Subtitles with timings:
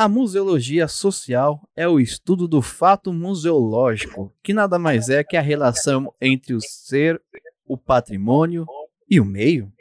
[0.00, 5.40] A museologia social é o estudo do fato museológico, que nada mais é que a
[5.40, 7.20] relação entre o ser,
[7.66, 8.64] o patrimônio
[9.10, 9.72] e o meio.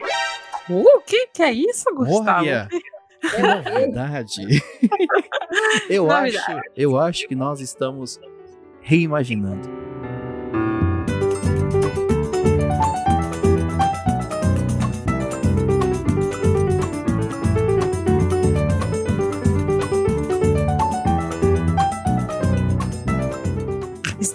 [0.68, 2.48] Uh, o que, que é isso, Gustavo?
[2.48, 2.68] Olha,
[3.22, 4.42] que novidade.
[5.88, 8.20] eu, acho, eu acho que nós estamos
[8.82, 9.87] reimaginando.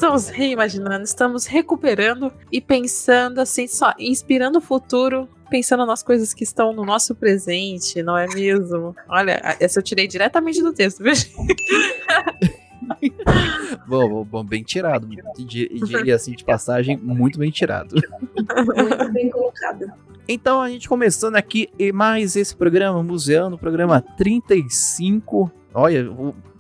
[0.02, 6.42] Estamos reimaginando, estamos recuperando e pensando assim, só inspirando o futuro, pensando nas coisas que
[6.42, 8.96] estão no nosso presente, não é mesmo?
[9.08, 11.12] Olha, essa eu tirei diretamente do texto, viu?
[13.86, 15.08] bom, bom, bom, bem tirado.
[15.38, 17.94] Diria assim de passagem, muito bem tirado.
[17.94, 19.86] Muito bem colocado.
[20.26, 25.48] Então a gente começando aqui mais esse programa Museano, programa 35.
[25.72, 26.04] Olha,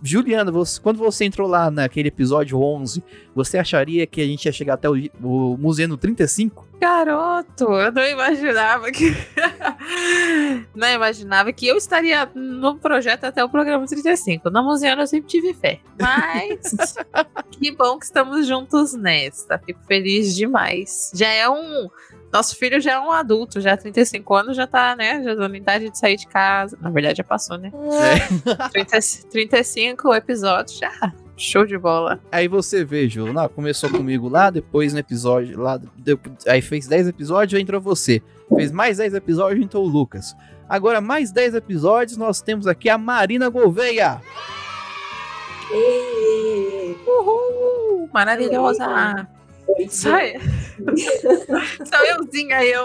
[0.02, 3.02] Juliana, você, quando você entrou lá naquele episódio 11,
[3.34, 6.66] você acharia que a gente ia chegar até o, o Museu 35?
[6.80, 9.14] Garoto, eu não imaginava que.
[10.74, 14.50] não imaginava que eu estaria no projeto até o programa 35.
[14.50, 15.78] Na Museu eu sempre tive fé.
[16.00, 16.96] Mas
[17.52, 19.60] que bom que estamos juntos nesta.
[19.60, 21.12] Fico feliz demais.
[21.14, 21.88] Já é um
[22.32, 25.22] nosso filho já é um adulto, já 35 anos, já tá, né?
[25.22, 26.78] Já dando idade de sair de casa.
[26.80, 27.70] Na verdade, já passou, né?
[27.74, 28.68] É.
[28.72, 28.98] 30,
[29.30, 31.12] 35 episódios já.
[31.36, 32.20] Show de bola.
[32.30, 35.80] Aí você vê, Ju, não, começou comigo lá, depois no episódio lá,
[36.46, 38.22] aí fez 10 episódios, entrou você.
[38.54, 40.36] Fez mais 10 episódios, entrou o Lucas.
[40.68, 44.20] Agora, mais 10 episódios, nós temos aqui a Marina Gouveia.
[47.06, 48.08] Uhul!
[48.12, 49.41] Maravilhosa!
[49.88, 50.34] Sai.
[51.84, 52.84] Sou euzinha, eu.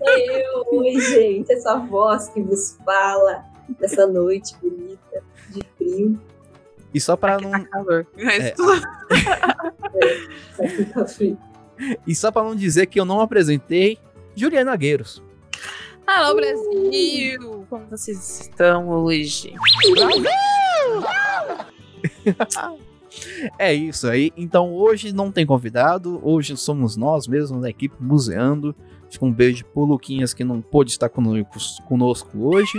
[0.00, 1.52] Eu, oi, gente.
[1.52, 3.44] Essa voz que vos fala
[3.80, 6.20] nessa noite bonita, de frio.
[6.92, 7.50] E só para não.
[7.50, 8.06] Tá calor.
[8.16, 8.54] É, é,
[10.94, 11.38] tá frio.
[12.06, 13.98] E só para não dizer que eu não apresentei,
[14.34, 15.22] Juliana Gueiros.
[16.06, 17.66] Alô, Brasil!
[17.68, 19.52] Como vocês estão hoje?
[19.92, 20.24] Brasil!
[23.58, 24.32] É isso aí.
[24.36, 28.74] Então hoje não tem convidado, hoje somos nós mesmos da equipe Museando.
[29.10, 32.78] Fica um beijo pro Luquinhas que não pôde estar conosco hoje.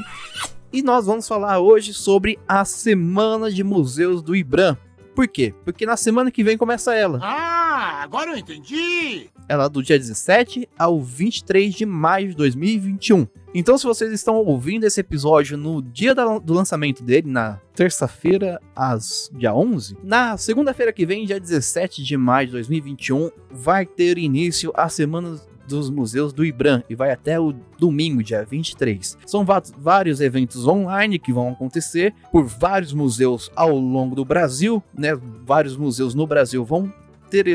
[0.71, 4.77] E nós vamos falar hoje sobre a Semana de Museus do IBRAM.
[5.15, 5.53] Por quê?
[5.65, 7.19] Porque na semana que vem começa ela.
[7.21, 9.29] Ah, agora eu entendi!
[9.49, 13.27] Ela é do dia 17 ao 23 de maio de 2021.
[13.53, 19.31] Então, se vocês estão ouvindo esse episódio no dia do lançamento dele, na terça-feira, às
[19.33, 24.71] dia 11, na segunda-feira que vem, dia 17 de maio de 2021, vai ter início
[24.75, 29.17] a Semana dos museus do IBRAM e vai até o domingo, dia 23.
[29.25, 29.45] São
[29.77, 35.15] vários eventos online que vão acontecer por vários museus ao longo do Brasil, né?
[35.45, 36.91] Vários museus no Brasil vão
[37.29, 37.47] ter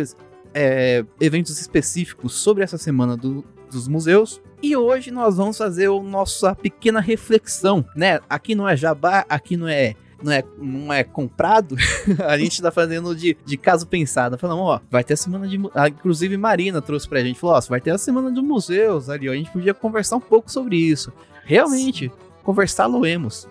[0.55, 3.45] é, eventos específicos sobre essa semana do,
[3.75, 4.41] dos museus.
[4.63, 8.21] E hoje nós vamos fazer a nossa pequena reflexão, né?
[8.29, 11.77] Aqui não é jabá, aqui não é não é, não é comprado,
[12.27, 14.39] a gente tá fazendo de, de caso pensado.
[14.39, 15.61] Falando, ó, vai ter a semana de.
[15.75, 19.29] Ah, inclusive, Marina trouxe pra gente, falou, ó, vai ter a semana de museus ali,
[19.29, 19.33] ó.
[19.33, 21.13] A gente podia conversar um pouco sobre isso.
[21.45, 22.11] Realmente,
[22.43, 23.47] conversá-lo-emos.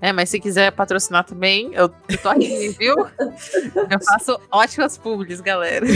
[0.00, 1.88] É, mas se quiser patrocinar também, eu,
[2.22, 2.94] tô aqui, viu?
[2.96, 5.86] Eu faço ótimas publis, galera.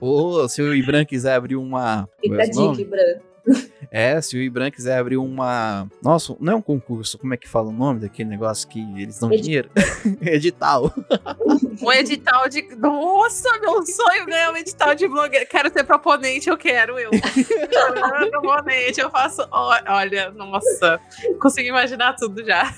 [0.00, 2.08] Ou se o Ibran quiser abrir uma.
[2.20, 3.20] Fica a dica, Ibran.
[3.90, 5.88] É, se o Ibran quiser abrir uma.
[6.02, 9.18] Nossa, não é um concurso, como é que fala o nome daquele negócio que eles
[9.18, 9.42] dão Ed...
[9.42, 9.70] dinheiro?
[10.20, 10.92] edital.
[11.80, 12.62] Um edital de.
[12.76, 15.46] Nossa, meu sonho ganhar um edital de blogueiro.
[15.48, 17.10] Quero ser proponente, eu quero, eu.
[18.30, 19.46] proponente, eu faço.
[19.50, 21.00] Olha, nossa,
[21.40, 22.74] consigo imaginar tudo já.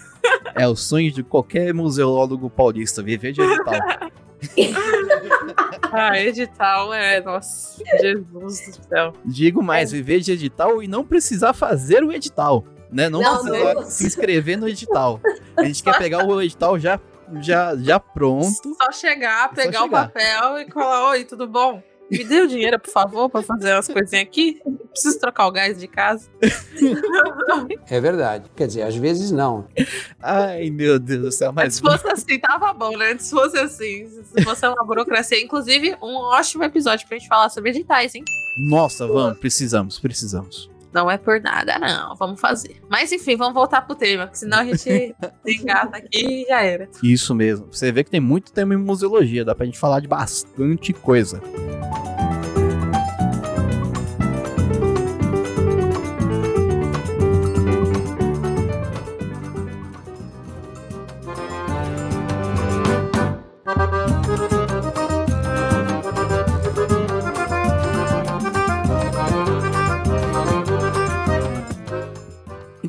[0.54, 3.74] É o sonho de qualquer museólogo paulista, viver de edital.
[5.92, 7.20] ah, edital é.
[7.20, 9.12] Nossa, Jesus do céu.
[9.24, 12.64] Digo mais, viver de edital e não precisar fazer o edital.
[12.90, 13.08] Né?
[13.08, 15.20] Não, não precisar se inscrever no edital.
[15.56, 16.98] A gente quer pegar o edital já,
[17.40, 18.74] já, já pronto.
[18.82, 20.04] Só chegar, pegar só chegar.
[20.04, 21.82] o papel e falar: Oi, tudo bom?
[22.10, 24.60] Me dê o dinheiro, por favor, para fazer as coisinhas aqui.
[24.90, 26.28] Preciso trocar o gás de casa.
[27.88, 28.50] É verdade.
[28.56, 29.66] Quer dizer, às vezes não.
[30.20, 31.52] Ai, meu Deus do céu.
[31.52, 33.16] Mas se fosse assim, tava bom, né?
[33.18, 35.40] Se fosse assim, se fosse uma burocracia.
[35.40, 38.24] Inclusive, um ótimo episódio pra gente falar sobre editais, hein?
[38.68, 40.70] Nossa, vamos, precisamos, precisamos.
[40.92, 42.16] Não é por nada, não.
[42.16, 42.80] Vamos fazer.
[42.88, 45.14] Mas enfim, vamos voltar pro tema, porque senão a gente
[45.46, 46.88] engata aqui e já era.
[47.02, 47.68] Isso mesmo.
[47.70, 51.40] Você vê que tem muito tema em museologia, dá pra gente falar de bastante coisa.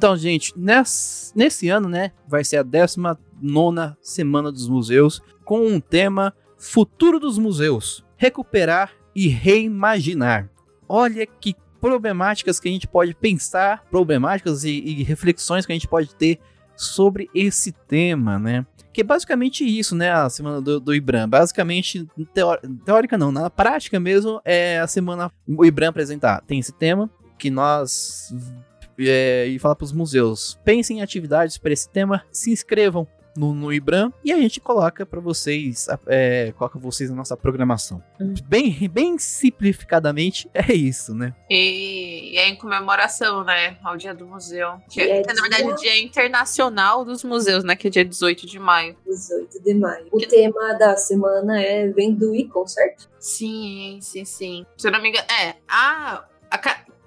[0.02, 3.20] Então, gente, ness- nesse ano, né, vai ser a 19
[4.02, 10.50] Semana dos Museus, com um tema Futuro dos Museus, Recuperar e Reimaginar.
[10.90, 15.88] Olha que problemáticas que a gente pode pensar, problemáticas e, e reflexões que a gente
[15.88, 16.40] pode ter
[16.76, 18.66] sobre esse tema, né?
[18.92, 20.12] Que é basicamente isso, né?
[20.12, 21.30] A semana do, do IBRAM.
[21.30, 22.08] Basicamente,
[22.84, 26.42] teórica não, na prática mesmo, é a semana o IBRAM apresentar.
[26.42, 27.08] Tem esse tema
[27.38, 28.34] que nós
[29.00, 33.54] é, e falar para os museus: pensem em atividades para esse tema, se inscrevam no,
[33.54, 38.04] no IBRAM e a gente coloca para vocês, é, coloca vocês na nossa programação.
[38.20, 38.34] Hum.
[38.46, 41.34] Bem, bem simplificadamente, é isso, né?
[41.50, 44.74] E, e é em comemoração, né, ao Dia do Museu.
[44.90, 48.06] Que, é que, na verdade, dia- é Dia Internacional dos Museus, né, que é dia
[48.06, 48.98] 18 de maio.
[49.06, 50.08] 18 de maio.
[50.12, 53.10] O tema da semana é Vem do Icon, certo?
[53.20, 54.66] Sim, sim, sim.
[54.78, 56.58] Se eu não me engano, é, a, a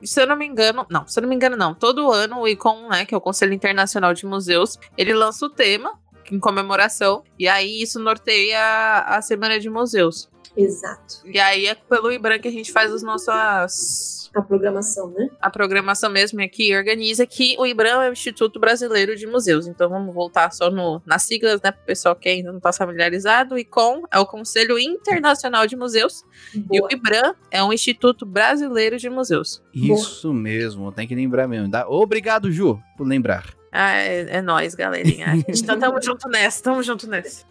[0.04, 1.74] se eu não me engano, não, se eu não me engano, não.
[1.74, 5.50] Todo ano o ICOM, né, que é o Conselho Internacional de Museus, ele lança o
[5.50, 5.98] tema
[6.30, 10.30] em comemoração, e aí isso norteia a, a Semana de Museus.
[10.56, 11.20] Exato.
[11.24, 14.23] E aí é pelo IBRAM que a gente faz as nossas.
[14.34, 15.28] A programação, né?
[15.40, 19.66] A programação mesmo é que organiza que o IBRAM é o Instituto Brasileiro de Museus.
[19.66, 21.70] Então vamos voltar só no, nas siglas, né?
[21.70, 23.54] Para o pessoal que ainda não está familiarizado.
[23.54, 26.24] O ICOM é o Conselho Internacional de Museus.
[26.54, 26.88] E Boa.
[26.88, 29.62] o IBRAM é um Instituto Brasileiro de Museus.
[29.72, 31.68] Isso mesmo, tem que lembrar mesmo.
[31.68, 33.44] Dá- Obrigado, Ju, por lembrar.
[33.76, 35.26] Ah, é, é nóis, galerinha.
[35.32, 37.44] A gente tá tamo junto nessa, tamo junto nessa.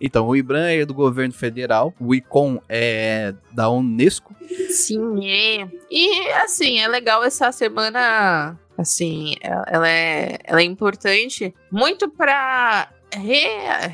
[0.00, 4.34] Então, o IBRAM é do governo federal, o ICOM é da Unesco.
[4.70, 5.68] Sim, é.
[5.90, 8.58] E assim, é legal essa semana.
[8.78, 13.44] Assim, ela ela é, ela é importante muito pra re,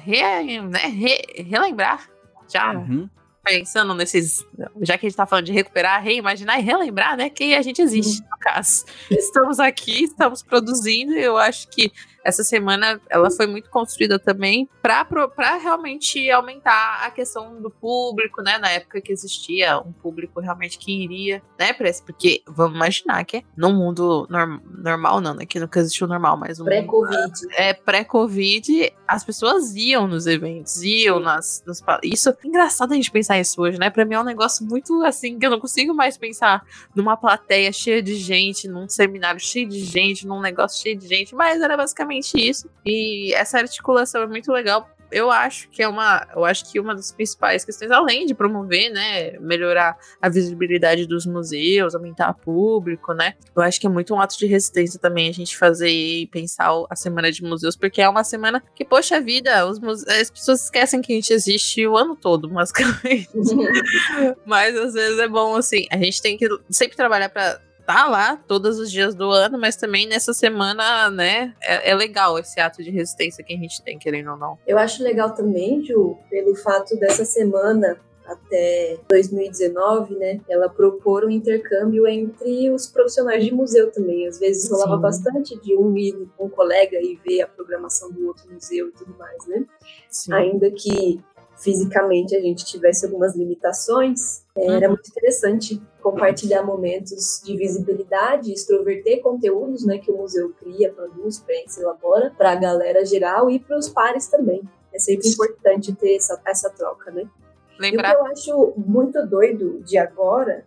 [0.04, 2.08] re, né, re- relembrar.
[2.48, 3.08] Já Uhum.
[3.42, 4.44] Pensando nesses.
[4.82, 7.28] Já que a gente tá falando de recuperar, reimaginar e relembrar, né?
[7.28, 8.84] Que a gente existe, no caso.
[9.10, 11.92] Estamos aqui, estamos produzindo, e eu acho que
[12.24, 18.58] essa semana ela foi muito construída também para realmente aumentar a questão do público, né?
[18.58, 23.24] Na época que existia um público realmente que iria, né, pra esse, porque vamos imaginar
[23.24, 25.44] que é num mundo norm- normal, não, né?
[25.44, 27.32] Que nunca existiu normal, mas um Pré-Covid.
[27.56, 32.94] é, pré-Covid, as pessoas iam nos eventos, iam nas, nos pa- Isso é engraçado a
[32.94, 33.90] gente pensar isso hoje, né?
[33.90, 36.64] Pra mim é um negócio muito assim, que eu não consigo mais pensar
[36.94, 41.34] numa plateia cheia de gente, num seminário cheio de gente, num negócio cheio de gente,
[41.34, 42.68] mas era basicamente isso.
[42.84, 44.88] E essa articulação é muito legal.
[45.12, 48.90] Eu acho que é uma, eu acho que uma das principais questões, além de promover,
[48.90, 54.14] né, melhorar a visibilidade dos museus, aumentar o público, né, eu acho que é muito
[54.14, 58.00] um ato de resistência também a gente fazer e pensar a semana de museus, porque
[58.00, 61.86] é uma semana que, poxa vida, os muse- as pessoas esquecem que a gente existe
[61.86, 63.28] o ano todo, basicamente.
[64.46, 68.36] mas às vezes é bom, assim, a gente tem que sempre trabalhar pra tá lá
[68.46, 72.82] todos os dias do ano, mas também nessa semana, né, é, é legal esse ato
[72.82, 74.58] de resistência que a gente tem, querendo ou não.
[74.66, 81.30] Eu acho legal também, Ju, pelo fato dessa semana até 2019, né, ela propor um
[81.30, 84.26] intercâmbio entre os profissionais de museu também.
[84.26, 85.02] Às vezes rolava Sim.
[85.02, 88.92] bastante de um ir com um colega e ver a programação do outro museu e
[88.92, 89.64] tudo mais, né?
[90.08, 90.32] Sim.
[90.32, 91.20] Ainda que
[91.62, 94.70] fisicamente a gente tivesse algumas limitações, Uhum.
[94.70, 101.38] era muito interessante compartilhar momentos de visibilidade, extroverter conteúdos, né, que o museu cria, produz,
[101.38, 104.62] pensa, elabora para a galera geral e para os pares também.
[104.92, 107.22] É sempre importante ter essa, essa troca, né?
[107.22, 110.66] E o que Lembrar eu acho muito doido de agora,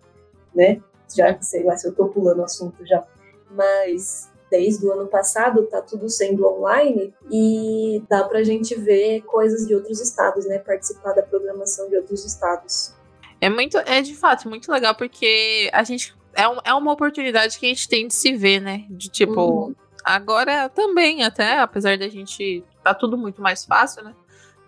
[0.54, 0.82] né?
[1.16, 3.06] Já sei lá se eu tô pulando o assunto já,
[3.52, 9.68] mas desde o ano passado tá tudo sendo online e dá pra gente ver coisas
[9.68, 10.60] de outros estados, né?
[10.60, 12.94] Participar da programação de outros estados.
[13.42, 17.58] É muito, é de fato muito legal porque a gente é, um- é uma oportunidade
[17.60, 18.86] que a gente tem de se ver, né?
[18.90, 19.76] De tipo, Uhum.
[20.04, 22.64] agora também, até, apesar da gente.
[22.84, 24.14] Tá tudo muito mais fácil, né?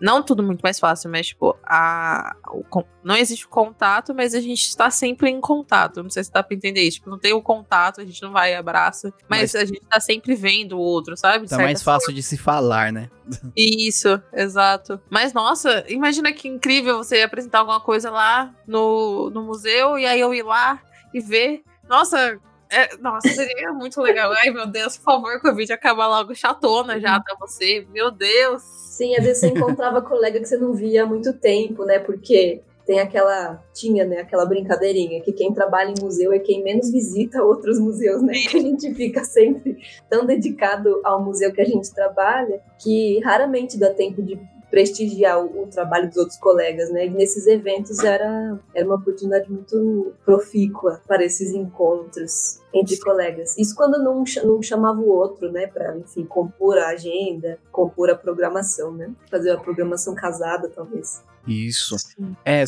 [0.00, 2.64] Não tudo muito mais fácil, mas, tipo, a, o
[3.02, 6.02] não existe o contato, mas a gente está sempre em contato.
[6.02, 6.98] Não sei se dá pra entender isso.
[6.98, 9.80] Tipo, não tem o contato, a gente não vai e abraça, mas, Mas- a gente
[9.88, 11.44] tá sempre vendo o outro, sabe?
[11.44, 13.10] De Tá mais fácil de se falar, né?
[13.56, 15.00] isso, exato.
[15.10, 20.20] Mas nossa, imagina que incrível você apresentar alguma coisa lá no, no museu e aí
[20.20, 20.80] eu ir lá
[21.12, 21.62] e ver.
[21.88, 22.38] Nossa,
[22.70, 24.32] é- nossa, seria muito legal.
[24.32, 27.86] Ai, meu Deus, por favor, vídeo acabar logo chatona já pra você.
[27.90, 28.62] Meu Deus.
[28.62, 31.98] Sim, às vezes você encontrava colega que você não via há muito tempo, né?
[31.98, 33.62] Porque tem aquela.
[33.74, 34.20] Tinha, né?
[34.20, 38.32] Aquela brincadeirinha que quem trabalha em museu é quem menos visita outros museus, né?
[38.32, 43.78] Que a gente fica sempre tão dedicado ao museu que a gente trabalha que raramente
[43.78, 47.06] dá tempo de prestigiar o, o, trabalho dos outros colegas, né?
[47.06, 53.56] E nesses eventos era, era uma oportunidade muito profícua para esses encontros entre colegas.
[53.56, 55.66] Isso quando não, não chamava o outro, né?
[55.66, 59.10] Para, enfim, compor a agenda, compor a programação, né?
[59.30, 61.22] Fazer a programação casada, talvez.
[61.46, 61.98] Isso.
[61.98, 62.36] Sim.
[62.44, 62.62] É,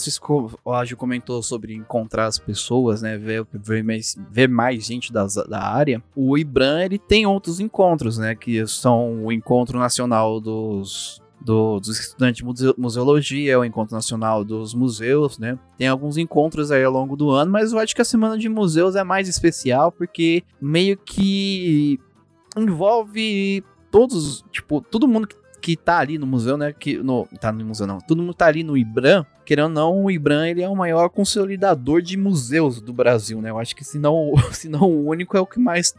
[0.64, 3.18] o Ágil comentou sobre encontrar as pessoas, né?
[3.18, 6.02] Ver, ver, mais, ver mais gente das, da área.
[6.16, 8.34] O IBRAM, ele tem outros encontros, né?
[8.34, 14.74] Que são o Encontro Nacional dos do, dos estudantes de museologia, o Encontro Nacional dos
[14.74, 15.58] Museus, né?
[15.78, 18.48] Tem alguns encontros aí ao longo do ano, mas eu acho que a Semana de
[18.48, 21.98] Museus é mais especial porque meio que
[22.56, 26.72] envolve todos, tipo, todo mundo que que tá ali no museu, né?
[26.72, 27.98] Que no, tá no museu não.
[27.98, 29.24] Todo mundo tá ali no IBRAM.
[29.44, 33.50] Querendo ou não, o IBRAM ele é o maior consolidador de museus do Brasil, né?
[33.50, 35.94] Eu acho que se não, se não o único é o que mais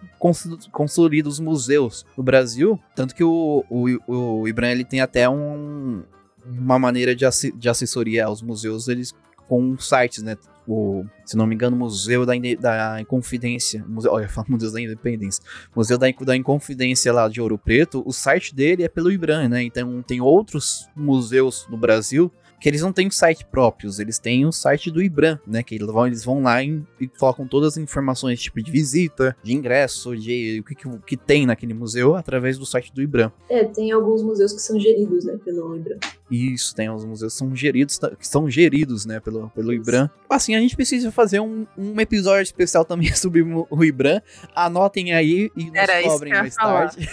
[0.72, 2.80] consolida os museus do Brasil.
[2.96, 6.04] Tanto que o, o, o IBRAM ele tem até um,
[6.46, 7.26] uma maneira de,
[7.56, 9.14] de assessoria aos museus, eles
[9.52, 10.38] com sites, né?
[10.66, 13.84] O, se não me engano, Museu da, da Inconfidência.
[13.86, 15.44] Museu, olha, falo Museu da Independência.
[15.76, 19.62] Museu da, da Inconfidência lá de Ouro Preto, o site dele é pelo IBRAM, né?
[19.62, 22.32] Então tem outros museus no Brasil
[22.62, 25.64] que eles não têm site próprios, eles têm o site do IBRAM, né?
[25.64, 29.36] Que eles vão, eles vão lá e, e colocam todas as informações, tipo de visita,
[29.42, 33.32] de ingresso, de o que, que, que, tem naquele museu através do site do IBRAM.
[33.50, 35.98] É, tem alguns museus que são geridos, né, pelo IBRAM.
[36.30, 40.10] Isso, tem os museus que são geridos, que são geridos, né, pelo, pelo IBRAM.
[40.30, 44.22] Assim, a gente precisa fazer um, um episódio especial também sobre o IBRAM.
[44.56, 47.10] Anotem aí e nos Era cobrem mais tarde.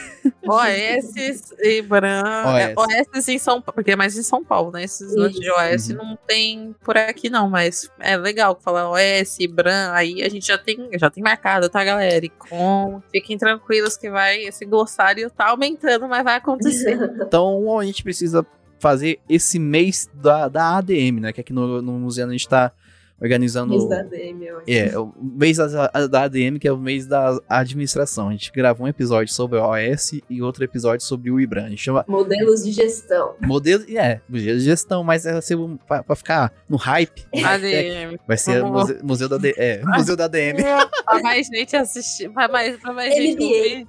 [0.47, 2.23] OS, IBRAM,
[2.77, 3.17] OS.
[3.17, 4.85] OS em São Paulo, porque é mais em São Paulo, né?
[4.85, 5.97] Esses de OS uhum.
[5.97, 10.59] não tem por aqui não, mas é legal falar OS, Bran, aí a gente já
[10.59, 12.25] tem, já tem marcado, tá, galera?
[12.25, 16.99] E com, fiquem tranquilos que vai, esse glossário tá aumentando, mas vai acontecer.
[17.21, 18.47] então a gente precisa
[18.79, 21.33] fazer esse mês da, da ADM, né?
[21.33, 22.73] Que aqui no, no museu a gente tá
[23.21, 23.71] organizando.
[23.71, 24.71] Mês da ADM, eu acho.
[24.71, 28.29] É, o mês da, da ADM, que é o mês da administração.
[28.29, 31.67] A gente gravou um episódio sobre o OS e outro episódio sobre o IBRAN.
[31.67, 32.05] A gente chama.
[32.09, 33.35] Modelos de gestão.
[33.41, 35.57] Modelos, é, modelos de gestão, mas é ser
[35.87, 37.27] pra, pra ficar no hype.
[37.35, 38.19] ADM.
[38.27, 40.63] Vai ser museu, museu, da, é, museu da ADM.
[41.05, 43.87] pra mais gente assistir, pra mais, pra mais gente ouvir.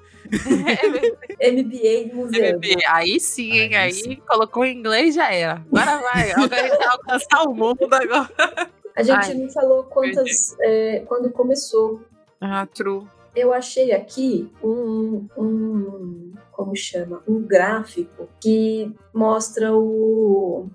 [1.42, 2.58] MBA museu.
[2.58, 2.84] MBA.
[2.88, 3.76] Aí sim, hein?
[3.76, 5.64] Aí, aí colocou em inglês já era.
[5.72, 6.32] Agora vai.
[6.32, 8.70] Agora vai alcançar o mundo agora.
[8.96, 10.56] A gente Ai, não falou quantas.
[10.62, 12.02] É, quando começou.
[12.40, 13.06] Ah, true.
[13.36, 16.34] Eu achei aqui um, um.
[16.52, 17.24] Como chama?
[17.28, 20.68] Um gráfico que mostra o.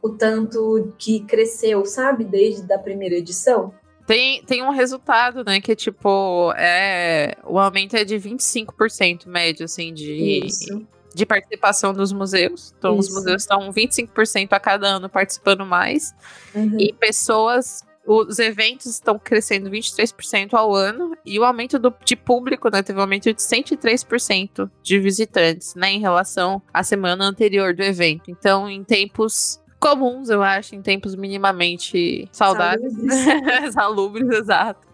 [0.00, 2.24] O tanto que cresceu, sabe?
[2.24, 3.74] Desde a primeira edição.
[4.06, 5.60] Tem, tem um resultado, né?
[5.60, 10.46] Que tipo, é, o aumento é de 25% médio, assim, de.
[10.46, 10.86] Isso
[11.18, 12.72] de participação dos museus.
[12.78, 13.08] Então, Isso.
[13.08, 16.14] os museus estão 25% a cada ano participando mais.
[16.54, 16.76] Uhum.
[16.78, 17.82] E pessoas.
[18.06, 21.14] Os eventos estão crescendo 23% ao ano.
[21.26, 22.82] E o aumento do, de público, né?
[22.82, 25.90] Teve um aumento de 103% de visitantes, né?
[25.90, 28.30] Em relação à semana anterior do evento.
[28.30, 32.94] Então, em tempos comuns, eu acho, em tempos minimamente saudáveis.
[32.94, 34.86] Salubres, Salubres exato.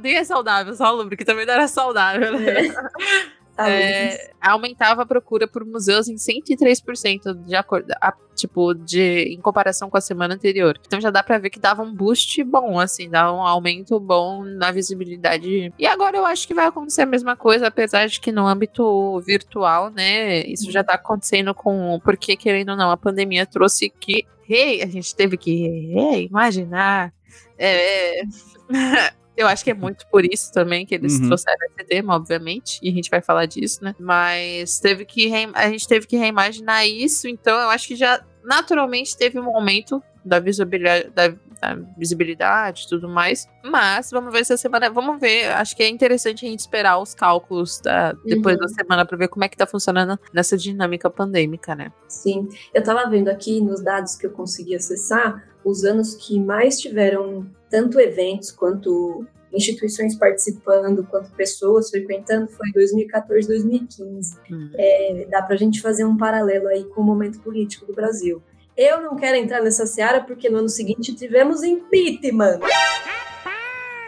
[0.00, 2.66] Nem é saudável, salubre, que também não era saudável, né?
[2.66, 3.32] É.
[3.58, 9.90] É, aumentava a procura por museus em 103% de acordo, a, tipo, de em comparação
[9.90, 10.78] com a semana anterior.
[10.86, 14.42] Então já dá para ver que dava um boost bom, assim, dá um aumento bom
[14.42, 15.72] na visibilidade.
[15.78, 19.20] E agora eu acho que vai acontecer a mesma coisa, apesar de que no âmbito
[19.20, 24.26] virtual, né, isso já tá acontecendo com porque querendo ou não, a pandemia trouxe que
[24.48, 27.12] hey, a gente teve que hey, imaginar
[27.58, 28.22] é,
[29.36, 31.26] Eu acho que é muito por isso também que eles uhum.
[31.28, 33.94] trouxeram esse tema, obviamente, e a gente vai falar disso, né?
[33.98, 39.16] Mas teve que a gente teve que reimaginar isso, então eu acho que já naturalmente
[39.16, 43.48] teve um aumento da visibilidade, da, da visibilidade e tudo mais.
[43.62, 44.90] Mas vamos ver se a semana.
[44.90, 45.50] Vamos ver.
[45.52, 48.62] Acho que é interessante a gente esperar os cálculos da, depois uhum.
[48.62, 51.92] da semana para ver como é que tá funcionando nessa dinâmica pandêmica, né?
[52.08, 52.48] Sim.
[52.72, 57.46] Eu tava vendo aqui nos dados que eu consegui acessar os anos que mais tiveram
[57.70, 64.38] tanto eventos quanto instituições participando, quanto pessoas frequentando, foi 2014, 2015.
[64.50, 64.70] Hum.
[64.74, 68.42] É, dá para a gente fazer um paralelo aí com o momento político do Brasil.
[68.76, 72.60] Eu não quero entrar nessa seara porque no ano seguinte tivemos impeachment.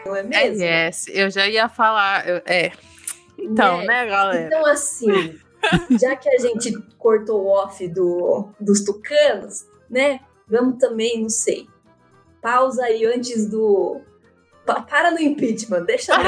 [0.06, 0.62] Não é mesmo?
[0.62, 1.06] É, yes.
[1.08, 2.24] eu já ia falar.
[2.46, 2.72] É.
[3.38, 3.86] Então, é.
[3.86, 4.46] né, galera?
[4.46, 5.38] Então, assim,
[6.00, 10.20] já que a gente cortou o off do, dos tucanos, né?
[10.46, 11.66] Vamos também, não sei,
[12.42, 14.00] pausa aí antes do.
[14.64, 16.12] Pa- Para no impeachment, deixa.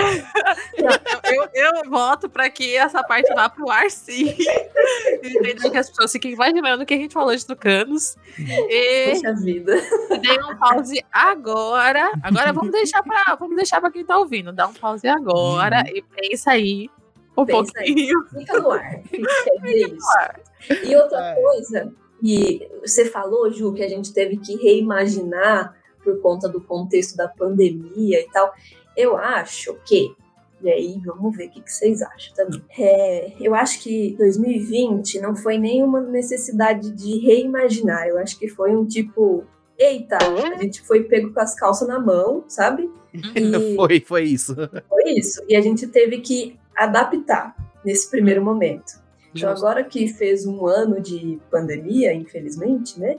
[1.25, 4.37] Eu, eu voto pra que essa parte vá pro ar, sim.
[5.23, 5.71] Entendeu?
[5.71, 8.17] Que as pessoas fiquem imaginando o que a gente falou de tucanos.
[8.39, 9.75] E Deixa a vida.
[10.21, 12.11] dê um pause agora.
[12.23, 14.53] Agora vamos deixar pra, vamos deixar pra quem tá ouvindo.
[14.53, 16.89] Dá um pause agora e pensa aí
[17.37, 17.87] um Pensa aí.
[17.87, 18.27] pouquinho.
[18.29, 19.03] Fica no ar.
[19.03, 20.85] Quer dizer isso.
[20.85, 21.35] E outra É.
[21.35, 25.75] coisa, que você falou, Ju, que a gente teve que reimaginar
[26.07, 28.55] por conta do contexto da pandemia e tal.
[28.97, 30.15] Eu acho que,
[30.63, 32.63] e aí vamos ver o que, que vocês acham também.
[32.79, 38.07] É, eu acho que 2020 não foi nenhuma necessidade de reimaginar.
[38.07, 39.45] Eu acho que foi um tipo.
[39.79, 42.89] Eita, a gente foi pego com as calças na mão, sabe?
[43.17, 44.55] E Foi, foi isso.
[44.89, 45.43] foi isso.
[45.49, 49.01] E a gente teve que adaptar nesse primeiro momento.
[49.35, 53.19] Então, agora que fez um ano de pandemia, infelizmente, né?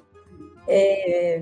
[0.67, 1.39] é,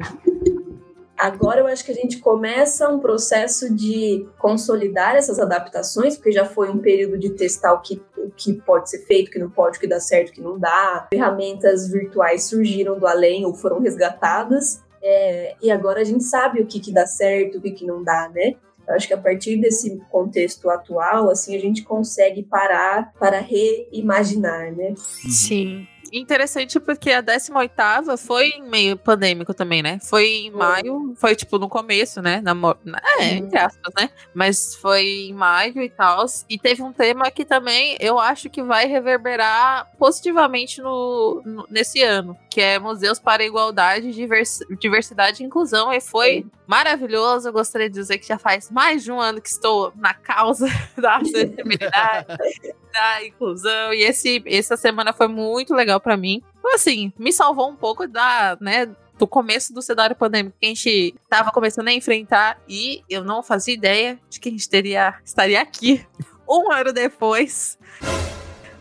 [1.17, 6.45] Agora eu acho que a gente começa um processo de consolidar essas adaptações, porque já
[6.45, 9.49] foi um período de testar o que, o que pode ser feito, o que não
[9.49, 11.07] pode, o que dá certo, o que não dá.
[11.09, 14.83] Ferramentas virtuais surgiram do além ou foram resgatadas.
[15.01, 18.03] é, e agora a gente sabe o que, que dá certo, o que, que não
[18.03, 18.55] dá, né?
[18.87, 24.71] Eu acho que a partir desse contexto atual, assim, a gente consegue parar para reimaginar,
[24.75, 24.93] né?
[24.95, 25.87] Sim.
[26.19, 29.99] Interessante porque a 18ª foi meio pandêmico também, né?
[30.01, 32.39] Foi em maio, foi tipo no começo, né?
[32.41, 32.75] Na, na-
[33.19, 33.35] é, Uhum.
[33.37, 34.09] entre aspas, né?
[34.33, 36.25] Mas foi em maio e tal.
[36.49, 42.01] E teve um tema que também eu acho que vai reverberar positivamente no, no- nesse
[42.01, 45.91] ano, que é Museus para a Igualdade, Divers- Diversidade e Inclusão.
[45.91, 47.49] E foi maravilhoso.
[47.49, 50.65] Eu gostaria de dizer que já faz mais de um ano que estou na causa
[50.97, 52.27] da acessibilidade
[52.93, 53.93] da inclusão.
[53.93, 56.41] E esse, essa semana foi muito legal pra mim.
[56.59, 60.69] Então, Assim, me salvou um pouco da, né, do começo do cenário pandêmico que a
[60.69, 65.15] gente tava começando a enfrentar e eu não fazia ideia de que a gente teria,
[65.23, 66.05] estaria aqui
[66.47, 67.79] um ano depois.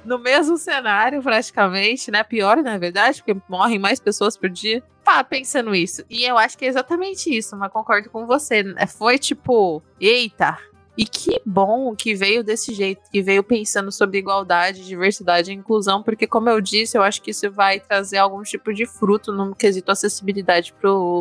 [0.04, 2.22] No mesmo cenário, praticamente, né?
[2.22, 4.82] Pior, na verdade, porque morrem mais pessoas por dia.
[5.02, 6.04] Pá, pensando isso.
[6.10, 8.62] E eu acho que é exatamente isso, mas concordo com você.
[8.62, 8.86] né?
[8.86, 10.58] Foi tipo, eita,
[10.96, 16.02] e que bom que veio desse jeito, que veio pensando sobre igualdade, diversidade e inclusão,
[16.02, 19.54] porque, como eu disse, eu acho que isso vai trazer algum tipo de fruto no
[19.54, 20.72] quesito acessibilidade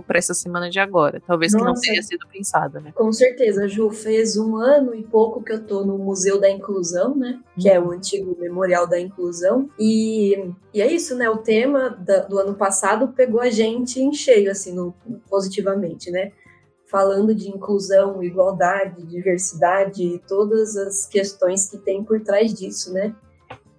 [0.08, 1.22] para essa semana de agora.
[1.26, 1.82] Talvez que não Nossa.
[1.82, 2.92] tenha sido pensada, né?
[2.94, 7.16] Com certeza, Ju, fez um ano e pouco que eu tô no Museu da Inclusão,
[7.16, 7.40] né?
[7.60, 9.70] Que é o antigo Memorial da Inclusão.
[9.80, 11.30] E, e é isso, né?
[11.30, 14.94] O tema da- do ano passado pegou a gente em cheio, assim, no-
[15.30, 16.32] positivamente, né?
[16.94, 23.16] Falando de inclusão, igualdade, diversidade e todas as questões que tem por trás disso, né?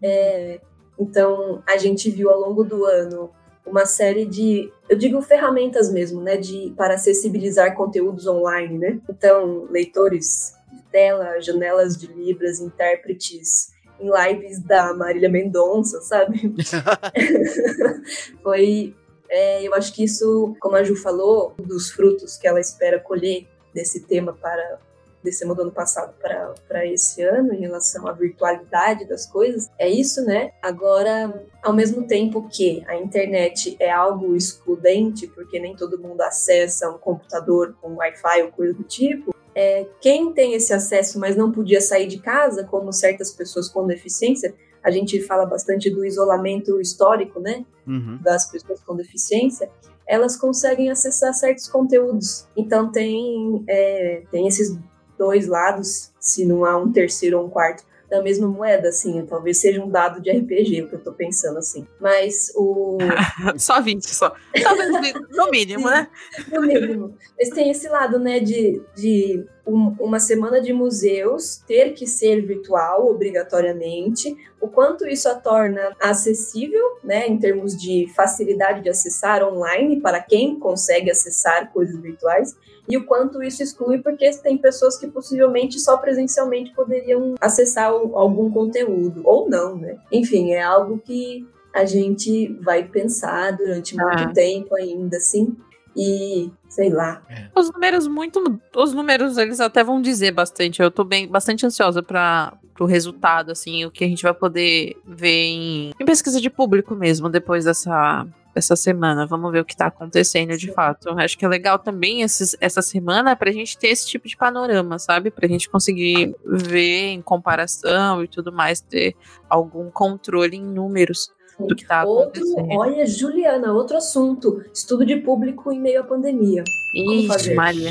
[0.03, 0.61] É,
[0.98, 3.31] então, a gente viu ao longo do ano
[3.64, 9.00] uma série de, eu digo ferramentas mesmo, né, de para acessibilizar conteúdos online, né?
[9.09, 16.53] Então, leitores de tela, janelas de libras, intérpretes em lives da Marília Mendonça, sabe?
[18.42, 18.92] Foi,
[19.35, 23.49] é, eu acho que isso, como a Ju falou, dos frutos que ela espera colher
[23.75, 24.79] desse tema para
[25.25, 29.70] desse tema do ano passado para para esse ano em relação à virtualidade das coisas,
[29.79, 30.53] é isso, né?
[30.62, 36.90] Agora, ao mesmo tempo que a internet é algo excludente, porque nem todo mundo acessa
[36.90, 41.51] um computador com Wi-Fi ou coisa do tipo, é, quem tem esse acesso, mas não
[41.51, 46.81] podia sair de casa, como certas pessoas com deficiência, a gente fala bastante do isolamento
[46.81, 47.64] histórico, né?
[47.87, 48.18] Uhum.
[48.23, 49.70] das pessoas com deficiência,
[50.07, 52.47] elas conseguem acessar certos conteúdos.
[52.57, 54.79] Então tem, é, tem esses
[55.18, 59.59] dois lados, se não há um terceiro ou um quarto da mesma moeda, assim, talvez
[59.59, 61.87] seja um dado de RPG, o que eu tô pensando assim.
[62.01, 62.99] Mas o
[63.59, 64.35] Só 20, só.
[64.62, 64.90] Talvez
[65.31, 66.09] no mínimo, né?
[66.51, 67.16] no mínimo.
[67.38, 72.42] Mas tem esse lado, né, de, de um- uma semana de museus ter que ser
[72.42, 79.42] virtual obrigatoriamente, o quanto isso a torna acessível, né, em termos de facilidade de acessar
[79.42, 82.57] online para quem consegue acessar coisas virtuais,
[82.88, 88.50] e o quanto isso exclui porque tem pessoas que possivelmente só presencialmente poderiam acessar algum
[88.50, 89.96] conteúdo, ou não, né?
[90.12, 94.33] Enfim, é algo que a gente vai pensar durante muito Ah.
[94.33, 95.57] tempo ainda, assim,
[95.96, 97.22] e sei lá.
[97.54, 98.61] Os números muito.
[98.74, 100.83] Os números, eles até vão dizer bastante.
[100.83, 104.96] Eu tô bem, bastante ansiosa para o resultado, assim, o que a gente vai poder
[105.07, 108.26] ver em, em pesquisa de público mesmo, depois dessa.
[108.57, 111.09] Essa semana, vamos ver o que tá acontecendo de fato.
[111.09, 114.37] Eu Acho que é legal também esses, essa semana pra gente ter esse tipo de
[114.37, 115.28] panorama, sabe?
[115.28, 119.16] Pra gente conseguir ver em comparação e tudo mais, ter
[119.50, 121.33] algum controle em números.
[121.59, 122.69] Do que tá acontecendo.
[122.71, 124.64] olha, Juliana, outro assunto.
[124.73, 126.64] Estudo de público em meio à pandemia.
[126.95, 127.55] Ixi?
[127.55, 127.90] Maria.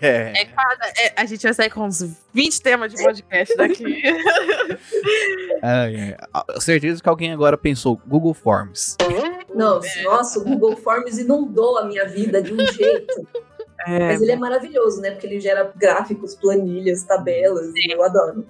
[0.00, 0.42] É.
[0.42, 4.02] É cada, é, a gente vai sair com uns 20 temas de podcast daqui.
[5.62, 6.16] Ai, ai.
[6.32, 8.96] Ah, Certeza que alguém agora pensou Google Forms.
[9.54, 13.26] Não, nossa, o Google Forms inundou a minha vida de um jeito.
[13.86, 15.12] Mas ele é maravilhoso, né?
[15.12, 17.72] Porque ele gera gráficos, planilhas, tabelas.
[17.88, 18.44] Eu adoro.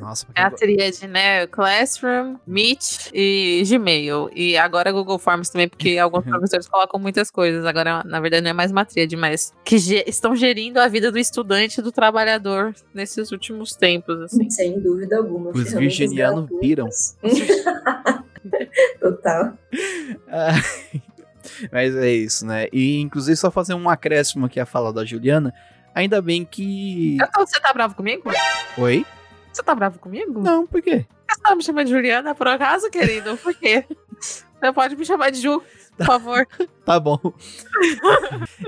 [0.00, 1.46] Nossa, É a tríade, né?
[1.48, 4.30] Classroom, Meet e Gmail.
[4.34, 7.64] E agora Google Forms também, porque alguns professores colocam muitas coisas.
[7.66, 11.10] Agora, na verdade, não é mais uma tríade, mas que ge- estão gerindo a vida
[11.10, 14.48] do estudante e do trabalhador nesses últimos tempos, assim.
[14.48, 15.50] Sem dúvida alguma.
[15.50, 17.16] Os virginianos gratuitas.
[19.00, 19.52] Total.
[20.34, 20.52] Ah,
[21.70, 22.66] Mas é isso, né?
[22.72, 25.52] E inclusive só fazer um acréscimo aqui à fala da Juliana.
[25.94, 27.18] Ainda bem que.
[27.34, 28.30] Tô- Você tá bravo comigo?
[28.78, 29.04] Oi?
[29.52, 30.40] Você tá bravo comigo?
[30.40, 31.04] Não, por quê?
[31.28, 33.36] Você tá me chamando de Juliana, por acaso, querido?
[33.36, 33.84] Por quê?
[34.18, 35.62] Você pode me chamar de Ju,
[35.96, 36.46] por favor.
[36.84, 37.18] Tá bom.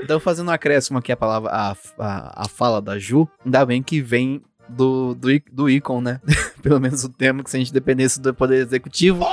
[0.00, 3.82] então, fazendo um acréscimo aqui à palavra, a, a, a fala da Ju, ainda bem
[3.82, 6.20] que vem do, do, do Icon, né?
[6.62, 9.24] Pelo menos o tema que se a gente dependesse do Poder Executivo.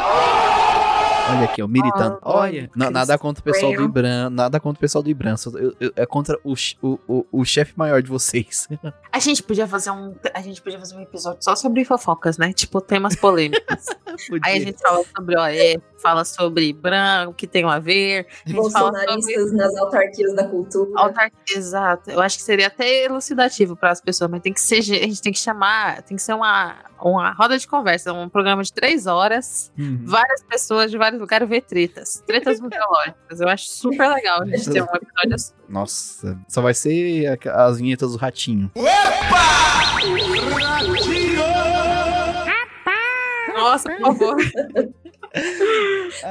[1.35, 2.19] Olha aqui, ó, militando.
[2.23, 3.83] Oh, Olha, na- nada contra o pessoal do.
[3.83, 7.25] Ibram, nada contra o pessoal do Ibram, só- eu- eu- é contra o, o, o,
[7.31, 8.67] o chefe maior de vocês.
[9.11, 10.15] A gente podia fazer um.
[10.33, 12.53] A gente podia fazer um episódio só sobre fofocas, né?
[12.53, 13.85] Tipo, temas polêmicos.
[14.43, 18.27] Aí a gente fala sobre OE, fala sobre branco, que tem a ver.
[18.45, 20.89] A gente fala sobre Bolsonaristas nas autarquias da cultura.
[20.95, 21.57] autarquia.
[21.57, 22.09] Exato.
[22.11, 24.77] Eu acho que seria até elucidativo para as pessoas, mas tem que ser.
[24.79, 26.01] A gente tem que chamar.
[26.03, 29.71] Tem que ser uma, uma roda de conversa, um programa de três horas.
[29.77, 30.01] Uhum.
[30.05, 32.21] Várias pessoas de vários lugares ver tretas.
[32.27, 33.39] Tretas museológicas.
[33.39, 35.53] Eu acho super legal a gente ter um episódio assim.
[35.69, 38.69] Nossa, só vai ser as vinhetas do ratinho.
[43.53, 44.37] Nossa, por favor.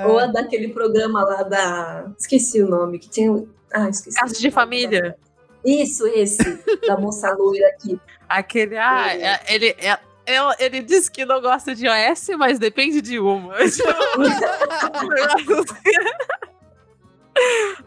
[0.06, 2.12] Ou a daquele programa lá da.
[2.18, 3.32] Esqueci o nome, que tinha.
[3.72, 4.18] Ah, esqueci.
[4.18, 5.16] Casa de família.
[5.64, 6.38] Isso, esse.
[6.86, 7.98] da moça loira aqui.
[8.28, 9.22] Aquele, ah, É.
[9.22, 9.98] é- ele, é-
[10.30, 13.54] ela- ele disse que não gosta de OS, mas depende de uma.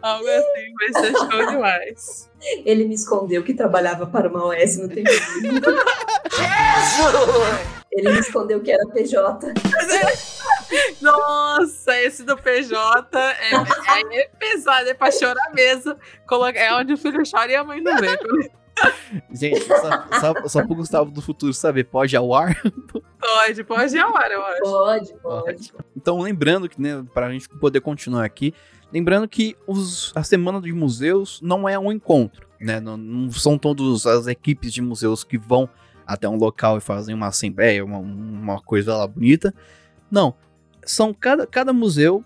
[0.02, 2.32] Algo assim, vai ser show demais.
[2.66, 5.10] Ele me escondeu que trabalhava para uma OS no tempo.
[7.92, 9.54] Ele me escondeu que era PJ.
[11.02, 15.96] Nossa, esse do PJ é, é, é pesado, é pra chorar mesmo.
[16.56, 18.18] É onde o filho chora e a mãe não vê.
[19.32, 22.60] Gente, só, só, só pro Gustavo do futuro saber, pode ao ar?
[23.20, 24.62] Pode, pode ir a hora, eu acho.
[24.62, 25.74] Pode, pode.
[25.96, 28.54] Então, lembrando que, né, pra gente poder continuar aqui,
[28.92, 32.80] lembrando que os, a Semana de Museus não é um encontro, né?
[32.80, 35.70] Não, não são todas as equipes de museus que vão
[36.06, 39.54] até um local e fazem uma assembleia, uma, uma coisa lá bonita.
[40.12, 40.36] Não.
[40.86, 42.26] São cada, cada museu,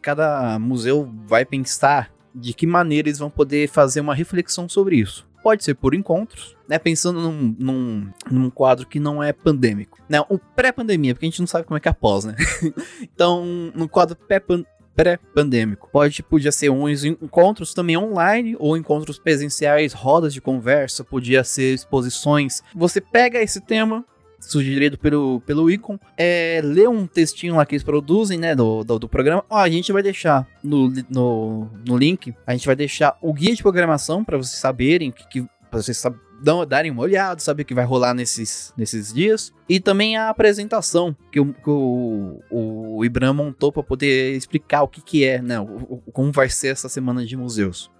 [0.00, 5.27] cada museu vai pensar de que maneira eles vão poder fazer uma reflexão sobre isso.
[5.48, 6.78] Pode ser por encontros, né?
[6.78, 9.98] Pensando num, num, num quadro que não é pandêmico.
[10.06, 10.20] Né?
[10.28, 12.36] Um pré-pandemia, porque a gente não sabe como é que é após, né?
[13.00, 15.88] então, no quadro pré-pan- pré-pandêmico.
[15.90, 21.72] Pode, podia ser uns encontros também online ou encontros presenciais, rodas de conversa, podia ser
[21.72, 22.62] exposições.
[22.76, 24.04] Você pega esse tema
[24.40, 28.98] sugerido pelo, pelo Icon, é, lê um textinho lá que eles produzem, né, do, do,
[28.98, 29.44] do programa.
[29.50, 33.54] Ó, a gente vai deixar no, no, no link, a gente vai deixar o guia
[33.54, 37.62] de programação para vocês saberem que, que pra vocês sab- dão, darem uma olhada, saber
[37.62, 39.52] o que vai rolar nesses, nesses dias.
[39.68, 44.88] E também a apresentação que o, que o, o Ibram montou para poder explicar o
[44.88, 45.60] que, que é, né?
[45.60, 45.64] o-
[46.06, 47.90] o- como vai ser essa semana de museus.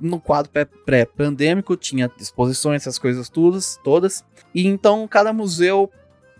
[0.00, 4.24] No quadro pré- pré-pandêmico tinha exposições, essas coisas todas, todas.
[4.54, 5.90] E então cada museu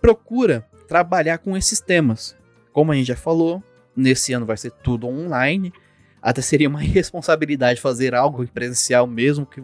[0.00, 2.36] procura trabalhar com esses temas.
[2.72, 3.62] Como a gente já falou,
[3.96, 5.72] nesse ano vai ser tudo online.
[6.20, 9.62] Até seria uma irresponsabilidade fazer algo presencial mesmo que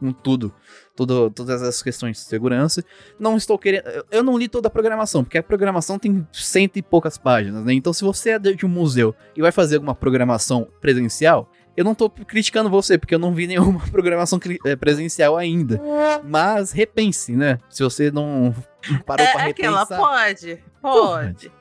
[0.00, 0.54] com tudo,
[0.94, 2.84] tudo, todas as questões de segurança.
[3.18, 6.82] Não estou querendo, eu- não li toda a programação, porque a programação tem cento e
[6.82, 7.72] poucas páginas, né?
[7.72, 11.94] Então se você é de um museu e vai fazer alguma programação presencial, eu não
[11.94, 15.80] tô criticando você, porque eu não vi nenhuma programação eh, presencial ainda.
[16.24, 17.58] Mas repense, né?
[17.70, 18.52] Se você não
[19.06, 19.96] parou É pra aquela, repensar.
[19.96, 21.52] pode, pode.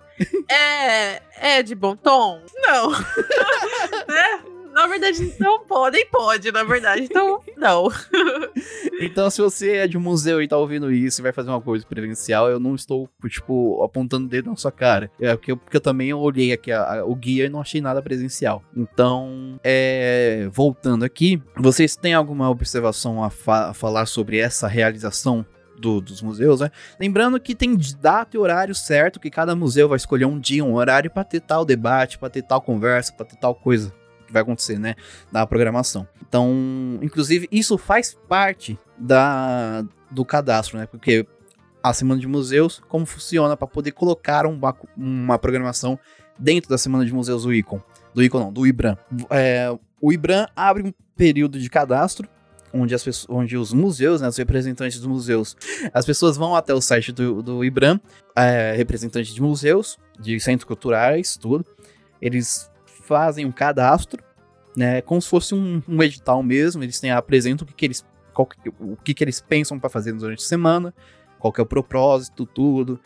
[0.49, 1.21] é,
[1.59, 2.41] é de bom tom?
[2.55, 2.89] Não.
[4.09, 4.41] né?
[4.77, 7.01] Na verdade, não pode, nem pode, na verdade.
[7.03, 7.87] Então, não.
[8.99, 11.61] Então, se você é de um museu e tá ouvindo isso e vai fazer uma
[11.61, 15.11] coisa presencial, eu não estou, tipo, apontando o dedo na sua cara.
[15.21, 18.01] É porque porque eu também olhei aqui a- a- o guia e não achei nada
[18.01, 18.63] presencial.
[18.75, 25.45] Então, é, voltando aqui, vocês têm alguma observação a, fa- a falar sobre essa realização
[25.77, 26.71] do- dos museus, né?
[26.99, 30.73] Lembrando que tem data e horário certo, que cada museu vai escolher um dia, um
[30.73, 33.93] horário pra ter tal debate, pra ter tal conversa, pra ter tal coisa
[34.27, 34.95] que vai acontecer, né?
[35.31, 36.07] Da programação.
[36.27, 40.85] Então, inclusive, isso faz parte da, do cadastro, né?
[40.85, 41.25] Porque
[41.81, 45.97] a Semana de Museus, como funciona para poder colocar uma, uma programação
[46.37, 47.81] dentro da Semana de Museus do ICON.
[48.13, 48.97] Do ICON não, do IBRAM.
[49.29, 52.27] É, o IBRAM abre um período de cadastro,
[52.73, 55.55] onde, as pessoas, onde os museus, né, os representantes dos museus,
[55.93, 57.99] as pessoas vão até o site do, do IBRAM,
[58.35, 61.65] é, representantes de museus, de centros culturais, tudo.
[62.21, 62.69] Eles
[63.07, 64.23] fazem um cadastro,
[64.75, 68.05] né, como se fosse um, um edital mesmo, eles têm, apresentam o que, que eles
[68.61, 70.93] que- o que, que eles pensam para fazer durante a semana,
[71.39, 72.99] qual que é o propósito, tudo,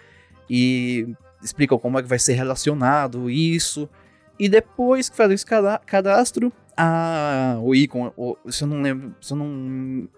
[0.49, 1.07] e
[1.41, 3.89] explicam como é que vai ser relacionado isso.
[4.37, 9.15] E depois que faz esse cada- cadastro, a, o Icon, o- se eu não lembro,
[9.21, 10.09] se eu não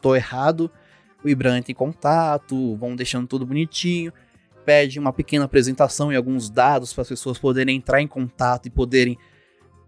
[0.00, 0.68] tô errado,
[1.22, 4.12] o Ibram entra em contato, vão deixando tudo bonitinho,
[4.68, 8.70] pede uma pequena apresentação e alguns dados para as pessoas poderem entrar em contato e
[8.70, 9.16] poderem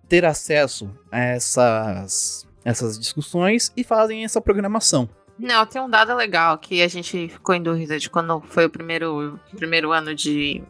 [0.09, 5.07] ter acesso a essas, essas discussões e fazem essa programação.
[5.39, 8.71] Não, tem um dado legal que a gente ficou em dúvida de quando foi o
[8.71, 10.63] primeiro, primeiro ano de.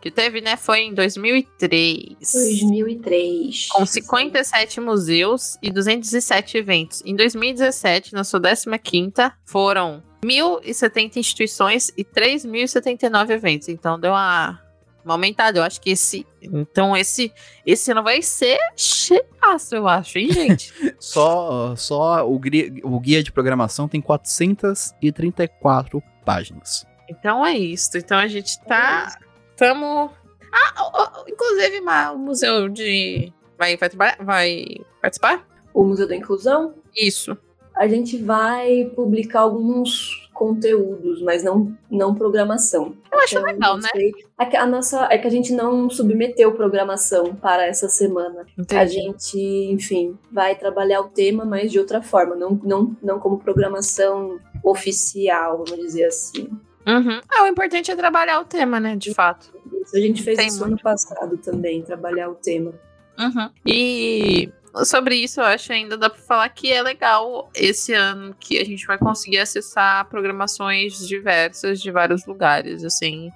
[0.00, 0.56] Que teve, né?
[0.56, 2.18] Foi em 2003.
[2.20, 3.68] 2003.
[3.70, 7.02] Com 57 museus e 207 eventos.
[7.04, 13.68] Em 2017, na sua 15ª, foram 1.070 instituições e 3.079 eventos.
[13.68, 14.60] Então deu uma,
[15.04, 15.58] uma aumentada.
[15.58, 16.26] Eu acho que esse.
[16.42, 17.32] Então esse,
[17.64, 20.72] esse ano vai ser cheiraço, eu acho, hein, gente?
[20.98, 22.40] Só, só o,
[22.82, 26.84] o guia de programação tem 434 páginas.
[27.08, 27.96] Então é isso.
[27.96, 29.16] Então a gente tá.
[29.56, 30.10] Tamo.
[30.52, 33.32] Ah, inclusive, o museu de.
[33.56, 34.66] Vai, vai, trabalhar, vai
[35.00, 35.46] participar?
[35.74, 37.36] O Museu da Inclusão, Isso.
[37.78, 42.94] A gente vai publicar alguns conteúdos, mas não, não programação.
[43.10, 43.88] Eu acho Então, legal, né?
[43.92, 44.12] sei.
[44.38, 48.46] É que a nossa, é que a gente não submeteu programação para essa semana.
[48.56, 48.92] A Entendi.
[48.92, 49.38] gente,
[49.72, 55.64] enfim, vai trabalhar o tema, mas de outra forma, não, não, não como programação oficial,
[55.66, 56.48] vamos dizer assim.
[56.86, 57.20] Uhum.
[57.28, 58.96] Ah, o importante é trabalhar o tema, né?
[58.96, 59.52] De fato.
[59.84, 60.72] Isso a gente fez Tem isso muito.
[60.72, 62.72] ano passado também, trabalhar o tema.
[63.18, 63.50] Uhum.
[63.66, 64.50] E
[64.84, 68.64] sobre isso, eu acho ainda dá pra falar que é legal esse ano que a
[68.64, 73.30] gente vai conseguir acessar programações diversas de vários lugares, assim,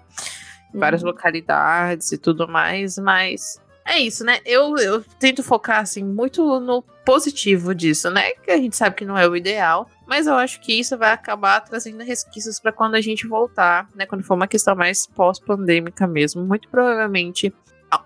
[0.74, 1.09] várias Uhum.
[1.09, 4.38] localidades e tudo mais, mas é isso, né?
[4.44, 8.31] Eu, eu tento focar, assim, muito no positivo disso, né?
[8.33, 11.11] Que a gente sabe que não é o ideal, mas eu acho que isso vai
[11.12, 14.07] acabar trazendo resquícios para quando a gente voltar, né?
[14.07, 16.44] Quando for uma questão mais pós-pandêmica mesmo.
[16.44, 17.52] Muito provavelmente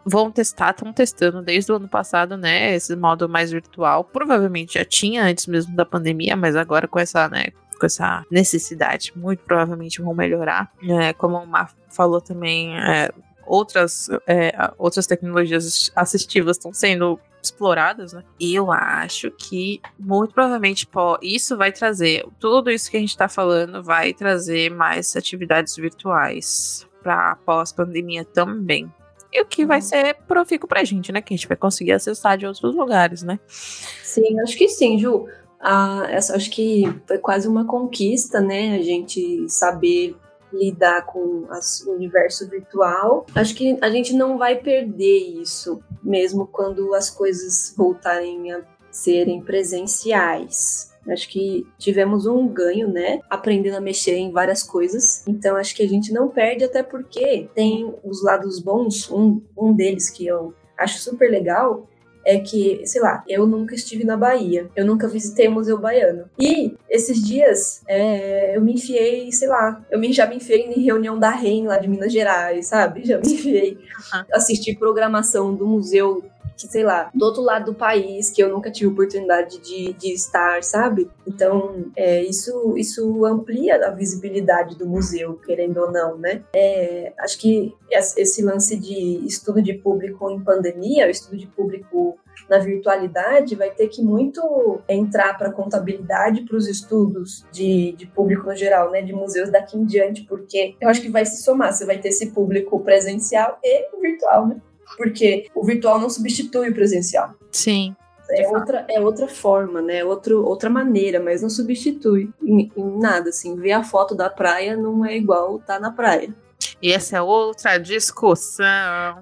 [0.05, 2.75] vão testar, estão testando desde o ano passado, né?
[2.75, 4.05] Esse modo mais virtual.
[4.05, 7.46] Provavelmente já tinha antes mesmo da pandemia, mas agora com essa, né?
[7.79, 10.72] Com essa necessidade, muito provavelmente vão melhorar.
[10.83, 13.11] É, como o Mar falou também, é,
[13.44, 18.25] outras, é, outras tecnologias assistivas estão sendo exploradas, né?
[18.40, 23.29] Eu acho que muito provavelmente pô, isso vai trazer tudo isso que a gente está
[23.29, 28.92] falando vai trazer mais atividades virtuais para pós-pandemia também.
[29.37, 29.83] E o que vai Uhum.
[29.83, 31.20] ser profícuo pra gente, né?
[31.20, 33.38] Que a gente vai conseguir acessar de outros lugares, né?
[33.46, 35.27] Sim, acho que sim, Ju.
[35.61, 38.77] Ah, essa, acho que foi quase uma conquista, né?
[38.77, 40.16] A gente saber
[40.53, 43.27] lidar com o universo virtual.
[43.35, 49.42] Acho que a gente não vai perder isso, mesmo quando as coisas voltarem a serem
[49.42, 50.94] presenciais.
[51.09, 53.21] Acho que tivemos um ganho, né?
[53.31, 55.25] Aprendendo a mexer em várias coisas.
[55.27, 59.11] Então acho que a gente não perde, até porque tem os lados bons.
[59.11, 61.88] Um, um deles que eu acho super legal
[62.27, 66.29] é que, sei lá, eu nunca estive na Bahia, eu nunca visitei o Museu Baiano.
[66.37, 70.83] E esses dias é, eu me enfiei, sei lá, eu me, já me enfiei em
[70.83, 73.05] reunião da REM lá de Minas Gerais, sabe?
[73.05, 73.79] Já me enfiei
[74.12, 74.27] Aham.
[74.33, 76.25] assistir programação do museu.
[76.57, 80.12] Que, sei lá, do outro lado do país, que eu nunca tive oportunidade de, de
[80.12, 81.11] estar, sabe?
[81.27, 86.42] Então, é, isso, isso amplia a visibilidade do museu, querendo ou não, né?
[86.55, 91.47] É, acho que es- esse lance de estudo de público em pandemia, o estudo de
[91.47, 92.16] público
[92.49, 98.45] na virtualidade, vai ter que muito entrar para contabilidade para os estudos de, de público
[98.47, 99.03] no geral, né?
[99.03, 101.73] De museus daqui em diante, porque eu acho que vai se somar.
[101.73, 104.61] Você vai ter esse público presencial e virtual, né?
[104.96, 107.35] Porque o virtual não substitui o presencial.
[107.51, 107.94] Sim.
[108.31, 110.05] É outra, é outra forma, né?
[110.05, 113.55] Outro, outra maneira, mas não substitui em, em nada, assim.
[113.57, 116.35] Ver a foto da praia não é igual estar na praia.
[116.83, 118.66] E essa é outra discussão.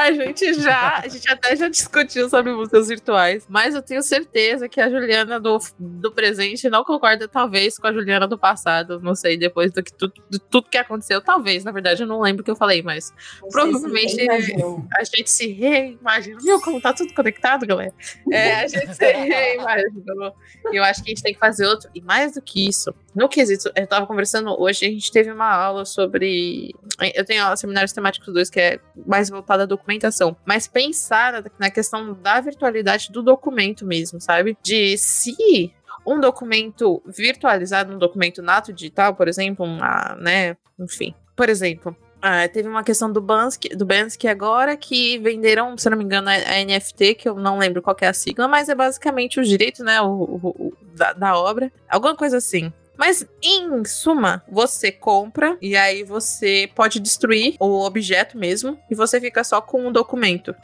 [0.00, 4.66] A gente já, a gente até já discutiu sobre museus virtuais, mas eu tenho certeza
[4.66, 8.98] que a Juliana do, do presente não concorda, talvez, com a Juliana do passado.
[9.00, 11.20] Não sei, depois do que tudo, de tudo que aconteceu.
[11.20, 15.30] Talvez, na verdade, eu não lembro o que eu falei, mas Vocês provavelmente a gente
[15.30, 16.38] se reimagina.
[16.40, 17.92] Viu como tá tudo conectado, galera?
[18.32, 20.34] É, a gente se reimaginou.
[20.72, 21.90] Eu acho que a gente tem que fazer outro.
[21.94, 25.52] E mais do que isso, no quesito, eu tava conversando hoje, a gente teve uma
[25.52, 26.74] aula sobre.
[27.14, 29.66] Eu tenho aula seminários temáticos 2, que é mais voltada à
[29.98, 30.36] documentação.
[30.44, 34.56] Mas pensar na- questão da virtualidade do documento mesmo, sabe?
[34.62, 35.72] De se
[36.06, 40.56] um documento virtualizado, um documento nato digital, por exemplo, uma, né?
[40.78, 41.14] Enfim.
[41.36, 45.96] Por exemplo, ah, teve uma questão do Bansky, do Bansky agora que venderam, se não
[45.96, 49.40] me engano, a NFT, que eu não lembro qual é a sigla, mas é basicamente
[49.40, 52.72] os direitos, né, o, o- o- da, da obra, alguma coisa assim.
[53.00, 59.18] Mas, em suma, você compra e aí você pode destruir o objeto mesmo e você
[59.18, 60.54] fica só com o documento.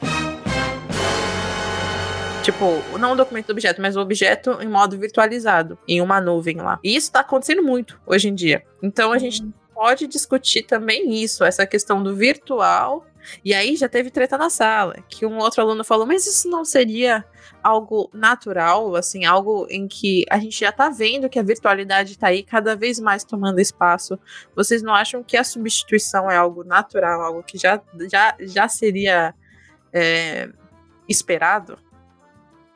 [2.43, 6.57] Tipo, não o documento do objeto, mas o objeto em modo virtualizado, em uma nuvem
[6.57, 6.79] lá.
[6.83, 8.61] E isso tá acontecendo muito hoje em dia.
[8.83, 13.03] Então a gente pode discutir também isso, essa questão do virtual.
[13.43, 16.63] E aí já teve treta na sala, que um outro aluno falou, mas isso não
[16.63, 17.25] seria
[17.63, 22.27] algo natural, assim, algo em que a gente já tá vendo que a virtualidade tá
[22.27, 24.17] aí cada vez mais tomando espaço.
[24.55, 29.33] Vocês não acham que a substituição é algo natural, algo que já, já, já seria
[29.91, 30.49] é,
[31.07, 31.77] esperado?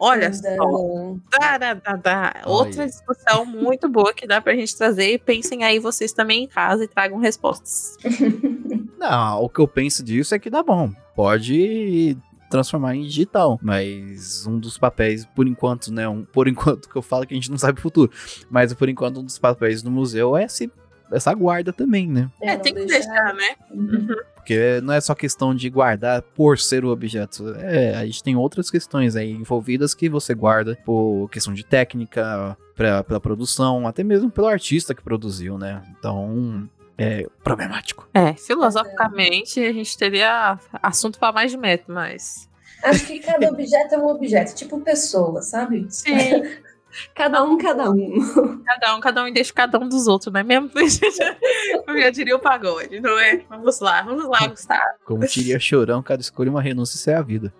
[0.03, 0.55] Olha só.
[0.55, 1.21] Não.
[1.29, 2.41] Dá, dá, dá, dá.
[2.45, 5.13] Outra discussão muito boa que dá pra gente trazer.
[5.13, 7.97] E pensem aí vocês também em casa e tragam respostas.
[8.97, 10.91] Não, o que eu penso disso é que dá bom.
[11.15, 12.17] Pode
[12.51, 17.01] transformar em digital, mas um dos papéis, por enquanto, né, um, por enquanto que eu
[17.01, 18.11] falo que a gente não sabe o futuro,
[18.49, 20.71] mas por enquanto um dos papéis do museu é esse,
[21.11, 22.29] essa guarda também, né?
[22.41, 23.55] É, não tem que deixar- deixar, né?
[23.71, 24.07] Uhum.
[24.35, 27.49] Porque não é só questão de guardar por ser o objeto.
[27.57, 32.57] É, a gente tem outras questões aí envolvidas que você guarda por questão de técnica,
[32.75, 35.83] pra, pela produção, até mesmo pelo artista que produziu, né?
[35.99, 36.67] Então,
[37.01, 38.07] é problemático.
[38.13, 42.49] É, filosoficamente a gente teria assunto pra mais de metro, mas.
[42.83, 45.85] Acho que cada objeto é um objeto, tipo pessoa, sabe?
[45.89, 46.43] Sim,
[47.15, 48.61] Cada um, cada um.
[48.65, 50.69] cada um, cada um e deixa cada um dos outros, não é mesmo?
[50.75, 53.41] Eu já diria o pagode, não é?
[53.49, 54.81] Vamos lá, vamos lá, Gustavo.
[55.05, 57.53] Como diria Chorão, cada escolha é uma renúncia, isso é a vida.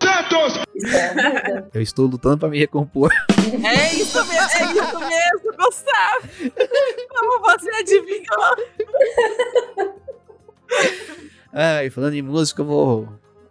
[0.76, 1.70] Isso é a vida.
[1.74, 3.12] Eu estou lutando pra me recompor.
[3.30, 5.31] É isso mesmo, é isso mesmo,
[5.62, 6.28] Gustavo.
[7.10, 8.56] Como você adivinhou?
[11.54, 13.10] Ah, e falando em música, eu vou.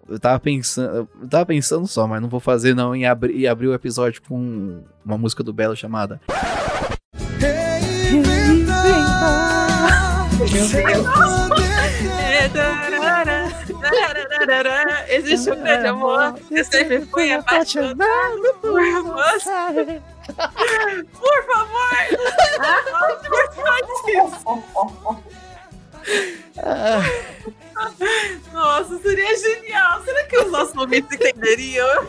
[0.09, 1.09] Eu tava pensando.
[1.21, 4.83] Eu tava pensando só, mas não vou fazer não em abrir, abrir o episódio com
[5.05, 6.21] uma música do Belo chamada.
[12.19, 12.90] É, tarará, tarará,
[15.09, 16.35] Existe um grande amor.
[16.51, 20.01] Eu sempre fui apaixonado por você.
[21.13, 21.91] Por favor!
[28.53, 30.03] Nossa, seria genial.
[30.05, 32.07] Será que os nossos ouvintes entenderiam?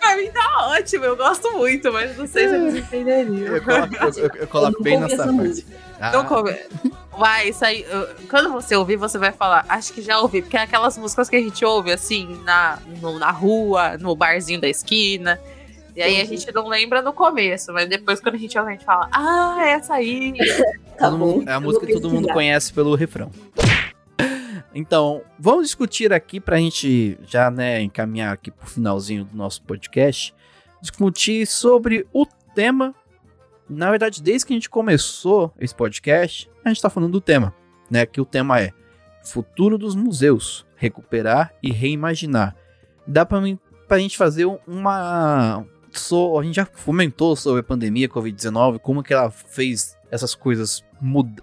[0.00, 3.56] pra mim tá ótimo, eu gosto muito, mas não sei se eles entenderiam.
[3.56, 5.36] eu coloco, eu- eu- coloco Eu bem nessa essa parte.
[5.38, 5.76] música.
[6.02, 6.54] Ah, Então, come...
[7.18, 7.84] Vai, isso aí.
[8.28, 11.36] Quando você ouvir, você vai falar, acho que já ouvi, porque é aquelas músicas que
[11.36, 15.38] a gente ouve assim, na, no- na rua, no barzinho da esquina.
[15.94, 18.72] E aí a gente não lembra no começo, mas depois quando a gente ouve, a
[18.72, 20.32] gente fala, ah, é essa aí.
[20.98, 23.30] Tá mundo- é a música que todo mundo conhece pelo refrão.
[24.74, 30.34] Então, vamos discutir aqui pra gente já, né, encaminhar aqui pro finalzinho do nosso podcast,
[30.80, 32.94] discutir sobre o tema.
[33.74, 37.54] Na verdade, desde que a gente começou esse podcast, a gente tá falando do tema,
[37.90, 38.72] né, que o tema é
[39.24, 42.56] Futuro dos Museus, recuperar e reimaginar.
[43.06, 43.58] Dá mim,
[43.88, 49.12] pra gente fazer uma so- a gente já comentou sobre a pandemia Covid-19, como que
[49.12, 50.82] ela fez essas coisas,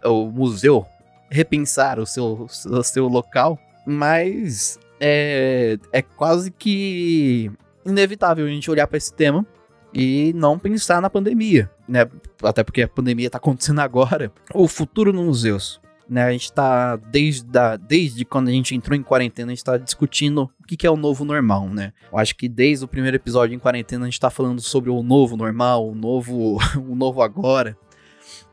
[0.05, 0.85] o museu
[1.29, 7.51] repensar o seu, o seu local, mas é, é quase que
[7.85, 9.45] inevitável a gente olhar para esse tema
[9.93, 12.07] e não pensar na pandemia, né?
[12.43, 14.31] Até porque a pandemia tá acontecendo agora.
[14.53, 16.23] O futuro nos museus, né?
[16.23, 19.77] A gente tá desde, a, desde quando a gente entrou em quarentena, a gente tá
[19.77, 21.93] discutindo o que, que é o novo normal, né?
[22.11, 25.01] Eu acho que desde o primeiro episódio em quarentena a gente tá falando sobre o
[25.01, 27.77] novo normal, o novo, o novo agora.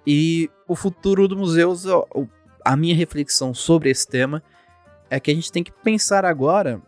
[0.06, 1.84] E o futuro do museus,
[2.64, 4.42] a minha reflexão sobre esse tema
[5.10, 6.80] é que a gente tem que pensar agora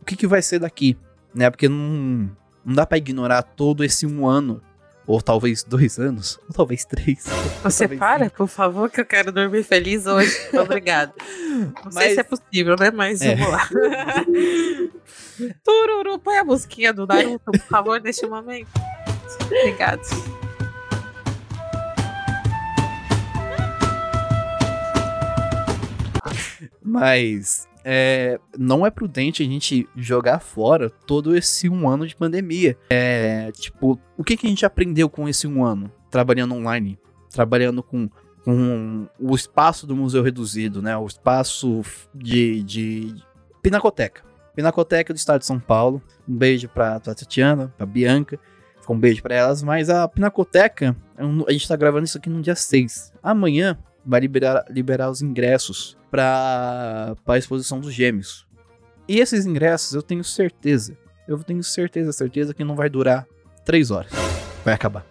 [0.00, 0.96] o que, que vai ser daqui,
[1.34, 1.50] né?
[1.50, 2.30] Porque não,
[2.64, 4.62] não dá pra ignorar todo esse um ano,
[5.06, 7.24] ou talvez dois anos, ou talvez três.
[7.62, 8.36] Você talvez para, cinco.
[8.36, 10.34] por favor, que eu quero dormir feliz hoje.
[10.58, 11.12] Obrigado.
[11.84, 12.90] Não sei Mas- se é possível, né?
[12.90, 13.34] Mas É.
[13.34, 13.68] vamos lá.
[15.64, 18.68] Tururu, põe a musiquinha do Naruto, por favor, neste momento.
[19.46, 20.02] Obrigado.
[26.82, 32.76] Mas é, não é prudente a gente jogar fora todo esse um ano de pandemia.
[32.90, 35.90] É, tipo, o que, que a gente aprendeu com esse um ano?
[36.10, 36.98] Trabalhando online,
[37.30, 38.08] trabalhando com,
[38.44, 40.96] com o espaço do museu reduzido, né?
[40.96, 41.82] O espaço
[42.14, 43.14] de, de
[43.62, 44.22] Pinacoteca.
[44.54, 46.02] Pinacoteca do estado de São Paulo.
[46.28, 48.38] Um beijo pra, Tatiana, pra Bianca.
[48.80, 49.62] Fica um beijo pra elas.
[49.62, 53.12] Mas a Pinacoteca, é a gente tá gravando isso aqui no dia 6.
[53.22, 58.46] Amanhã vai liberar, liberar os ingressos para a exposição dos gêmeos.
[59.08, 60.96] E esses ingressos eu tenho certeza,
[61.26, 63.26] eu tenho certeza, certeza que não vai durar
[63.64, 64.12] três horas.
[64.64, 65.04] Vai acabar.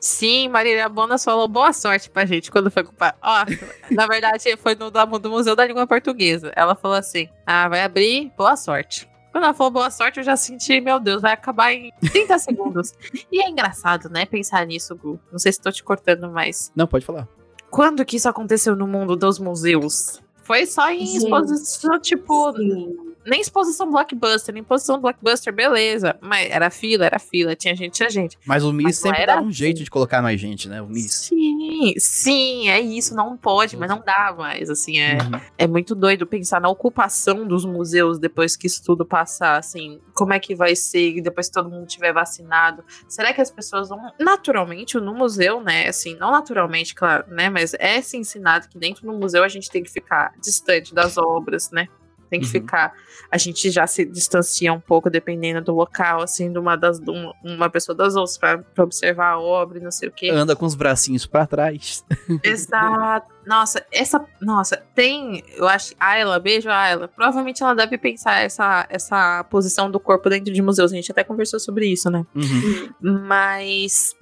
[0.00, 3.16] Sim, Marília Bonas falou boa sorte pra gente quando foi culpar.
[3.22, 3.44] Ó,
[3.90, 6.52] na verdade, foi no do Museu da Língua Portuguesa.
[6.56, 9.08] Ela falou assim: ah, vai abrir, boa sorte.
[9.30, 12.92] Quando ela falou boa sorte, eu já senti, meu Deus, vai acabar em 30 segundos.
[13.30, 15.18] E é engraçado, né, pensar nisso, Gu.
[15.30, 17.26] Não sei se tô te cortando, mas Não, pode falar.
[17.72, 20.20] Quando que isso aconteceu no mundo dos museus?
[20.44, 23.11] Foi só em exposição, tipo, Sim.
[23.24, 26.16] Nem exposição blockbuster, nem exposição blockbuster, beleza.
[26.20, 28.38] Mas era fila, era fila, tinha gente, tinha gente.
[28.46, 29.52] Mas o Miss sempre dá um assim.
[29.52, 30.80] jeito de colocar mais gente, né?
[30.82, 31.12] O Miss.
[31.14, 35.40] Sim, sim, é isso, não pode, mas não dá mais, assim, é, Uhum.
[35.58, 40.32] é muito doido pensar na ocupação dos museus depois que isso tudo passar, assim, como
[40.32, 44.12] é que vai ser depois que todo mundo tiver vacinado, será que as pessoas vão,
[44.18, 49.06] naturalmente, no museu, né, assim, não naturalmente, claro, né, mas é se ensinado que dentro
[49.06, 51.88] do museu a gente tem que ficar distante das obras, né,
[52.32, 52.52] tem que Uhum.
[52.52, 52.94] ficar,
[53.30, 57.10] a gente já se distancia um pouco dependendo do local, assim, de uma das, de
[57.44, 60.30] uma, pessoa das outras pra, pra observar a obra e não sei o quê.
[60.30, 62.02] Anda com os bracinhos pra trás.
[62.42, 63.30] Exato.
[63.46, 64.24] Nossa, essa.
[64.40, 65.42] Nossa, tem.
[65.56, 65.94] Eu acho.
[66.00, 67.08] Ayla, beijo, Ayla.
[67.08, 70.90] Provavelmente ela deve pensar essa, essa posição do corpo dentro de museus.
[70.90, 72.24] A gente até conversou sobre isso, né?
[72.34, 72.92] Uhum.
[73.26, 74.14] Mas.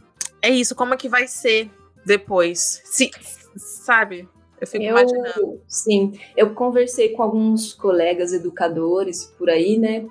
[0.42, 0.74] É isso.
[0.74, 1.70] Como é que vai ser
[2.04, 2.80] depois?
[2.86, 3.10] Se,
[3.56, 4.26] sabe?
[4.60, 5.60] Eu fico Eu, imaginando.
[5.66, 10.06] sim, eu conversei com alguns colegas educadores por aí, né?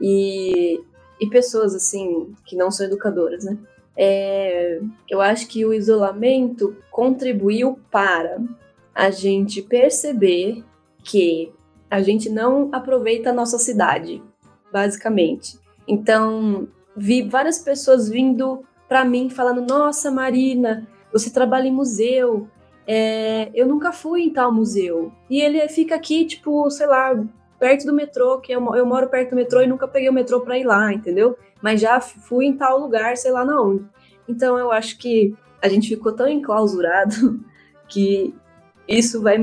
[0.00, 0.80] E,
[1.20, 3.58] e pessoas assim que não são educadoras, né?
[3.96, 8.38] É, eu acho que o isolamento contribuiu para
[8.94, 10.64] a gente perceber
[11.04, 11.52] que
[11.90, 14.22] a gente não aproveita a nossa cidade,
[14.72, 15.58] basicamente.
[15.86, 22.48] Então, vi várias pessoas vindo para mim falando: Nossa, Marina, você trabalha em museu,
[22.86, 25.12] é, eu nunca fui em tal museu.
[25.28, 27.14] E ele fica aqui, tipo, sei lá,
[27.58, 30.40] perto do metrô, que eu, eu moro perto do metrô e nunca peguei o metrô
[30.40, 31.36] pra ir lá, entendeu?
[31.62, 33.84] Mas já fui em tal lugar, sei lá na onde.
[34.28, 37.40] Então eu acho que a gente ficou tão enclausurado
[37.86, 38.34] que
[38.88, 39.36] isso vai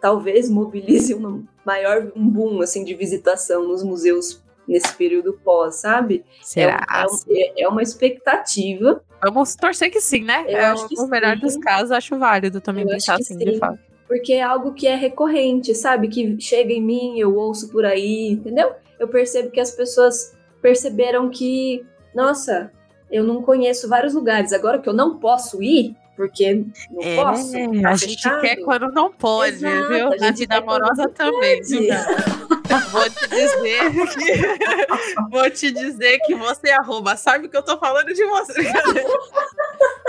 [0.00, 6.24] talvez mobilize um maior um boom assim de visitação nos museus nesse período pós, sabe?
[6.40, 6.86] É, Será?
[6.90, 10.44] um- é um- é- é uma expectativa Vamos torcer que sim, né?
[10.46, 11.40] Eu é acho que o melhor sim.
[11.40, 13.58] dos casos, acho válido também Eu pensar acho que assim, de sim.
[13.58, 13.78] fato.
[14.06, 16.08] porque é algo que é recorrente, sabe?
[16.08, 18.72] Que chega em mim, eu ouço por aí, entendeu?
[19.00, 21.84] Eu percebo que as pessoas perceberam que,
[22.14, 22.70] nossa,
[23.10, 26.54] eu não conheço vários lugares, agora que eu não posso ir, porque
[26.90, 27.52] não É, posso.
[27.82, 30.06] tá a gente quer quando não pode, Exato, viu?
[30.06, 31.60] a Na gente vida amorosa também?
[32.90, 35.28] Vou te dizer que.
[35.30, 38.62] Vou te dizer que você arroba, sabe que eu tô falando de você.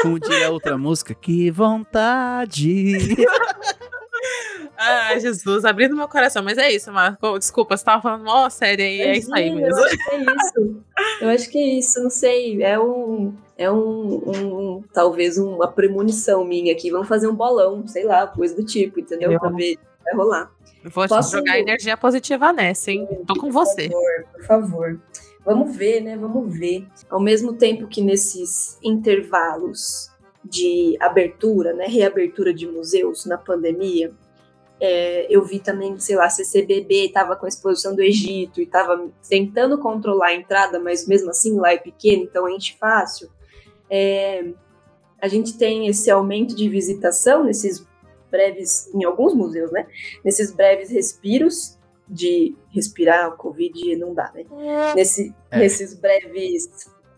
[0.01, 2.93] Como diria a outra música, que vontade.
[4.77, 6.43] Ai, Jesus, abrindo meu coração.
[6.43, 7.37] Mas é isso, Marco.
[7.39, 9.77] Desculpa, você tava falando mó sério aí, é isso aí mesmo.
[9.79, 10.83] Eu acho que é isso.
[11.21, 12.63] Eu acho que é isso, não sei.
[12.63, 13.33] É um.
[13.57, 14.15] É um,
[14.77, 16.91] um- talvez uma premonição minha aqui.
[16.91, 19.31] Vamos fazer um bolão, sei lá, coisa do tipo, entendeu?
[19.31, 19.77] Eu- Pra ver.
[20.03, 20.51] Vai rolar.
[20.83, 23.07] Vou te Posso- jogar energia positiva nessa, hein?
[23.25, 23.89] Tô com você.
[23.89, 24.99] Por favor, por favor.
[25.43, 26.15] Vamos ver, né?
[26.17, 26.85] Vamos ver.
[27.09, 30.11] Ao mesmo tempo que nesses intervalos
[30.43, 31.85] de abertura, né?
[31.87, 34.11] Reabertura de museus na pandemia,
[34.79, 39.07] é, eu vi também, sei lá, CCBB estava com a exposição do Egito e estava
[39.27, 43.29] tentando controlar a entrada, mas mesmo assim lá é pequeno, então enche fácil.
[43.89, 44.45] É,
[45.21, 47.86] a gente tem esse aumento de visitação nesses
[48.29, 49.88] breves, em alguns museus, né?
[50.23, 51.77] Nesses breves respiros
[52.07, 54.45] de respirar o Covid não dá, né?
[54.93, 55.59] Nesse, É.
[55.59, 56.69] Nesses breves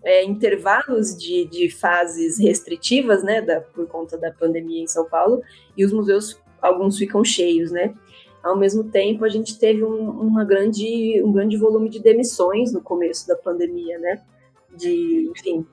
[0.04, 3.42] é, intervalos de, de fases restritivas, né?
[3.42, 5.42] Da, por conta da pandemia em São Paulo,
[5.76, 7.94] e os museus, alguns ficam cheios, né?
[8.44, 12.82] Ao mesmo tempo, a gente teve um, uma grande, um grande volume de demissões no
[12.82, 14.22] começo da pandemia, né?
[14.78, 15.66] De, enfim,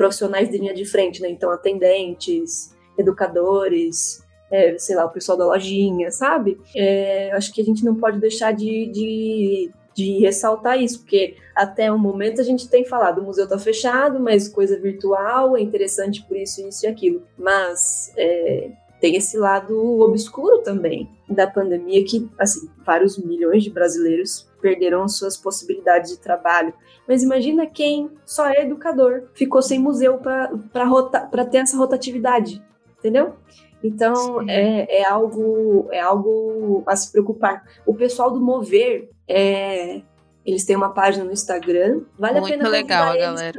[0.00, 1.28] profissionais de linha de frente, né?
[1.28, 6.58] Então, atendentes, educadores, é, sei lá, o pessoal da lojinha, sabe?
[6.74, 11.92] É, acho que a gente não pode deixar de, de, de, ressaltar isso, porque até
[11.92, 16.24] o momento a gente tem falado, o museu tá fechado, mas coisa virtual é interessante
[16.26, 17.22] por isso, isso e aquilo.
[17.36, 18.70] Mas é,
[19.02, 25.36] tem esse lado obscuro também da pandemia que, assim, vários milhões de brasileiros perderam suas
[25.36, 26.72] possibilidades de trabalho.
[27.06, 32.62] Mas imagina quem só é educador, ficou sem museu para ter essa rotatividade,
[32.98, 33.34] entendeu?
[33.82, 37.64] Então é, é, algo é algo a se preocupar.
[37.86, 40.02] O pessoal do Mover é,
[40.44, 42.02] eles têm uma página no Instagram.
[42.18, 43.58] Vale Muito a pena legal, galera.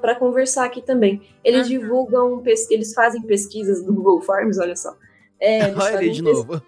[0.00, 1.22] Para conversar aqui também.
[1.42, 1.78] Eles uhum.
[1.78, 4.94] divulgam, eles fazem pesquisas do Google Forms, olha só.
[5.42, 6.62] É, olha ele de novo.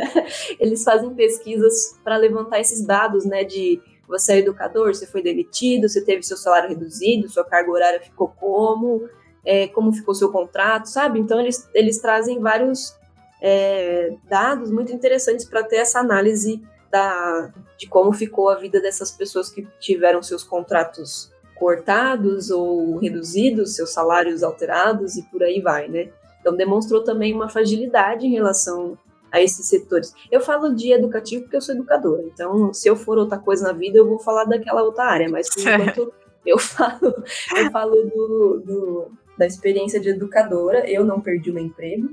[0.58, 3.44] eles fazem pesquisas para levantar esses dados, né?
[3.44, 8.00] De você é educador, você foi demitido, você teve seu salário reduzido, sua carga horária
[8.00, 9.08] ficou como,
[9.44, 11.20] é, como ficou seu contrato, sabe?
[11.20, 12.96] Então eles, eles trazem vários
[13.40, 19.10] é, dados muito interessantes para ter essa análise da, de como ficou a vida dessas
[19.10, 25.88] pessoas que tiveram seus contratos cortados ou reduzidos, seus salários alterados e por aí vai,
[25.88, 26.10] né?
[26.44, 28.98] Então demonstrou também uma fragilidade em relação
[29.32, 30.12] a esses setores.
[30.30, 33.72] Eu falo de educativo porque eu sou educadora, então se eu for outra coisa na
[33.72, 36.12] vida eu vou falar daquela outra área, mas por enquanto
[36.44, 37.14] eu falo,
[37.56, 40.86] eu falo do, do, da experiência de educadora.
[40.88, 42.10] Eu não perdi o meu emprego,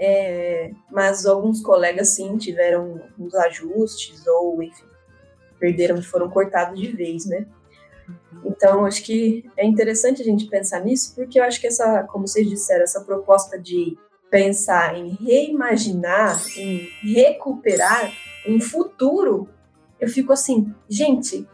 [0.00, 4.88] é, mas alguns colegas sim tiveram uns ajustes ou enfim
[5.58, 7.46] perderam foram cortados de vez, né?
[8.44, 12.26] Então acho que é interessante a gente pensar nisso porque eu acho que essa, como
[12.26, 13.96] vocês disseram, essa proposta de
[14.30, 18.12] pensar em reimaginar, em recuperar
[18.46, 19.48] um futuro,
[20.00, 21.48] eu fico assim, gente,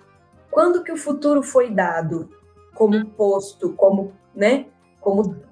[0.51, 2.29] quando que o futuro foi dado
[2.75, 4.67] como posto, como, né,
[5.01, 5.45] como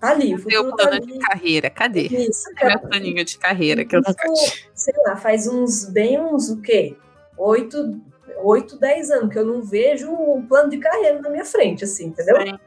[0.00, 2.02] Tá ali, o futuro Meu tá plano tá de carreira, cadê?
[2.06, 2.80] Isso, cara.
[2.80, 4.26] Meu planinho de carreira que eu nunca.
[4.74, 6.96] Sei lá, faz uns, bem uns, o quê?
[7.36, 8.00] Oito,
[8.42, 12.06] oito, dez anos que eu não vejo um plano de carreira na minha frente, assim,
[12.06, 12.40] entendeu?
[12.42, 12.58] Sim.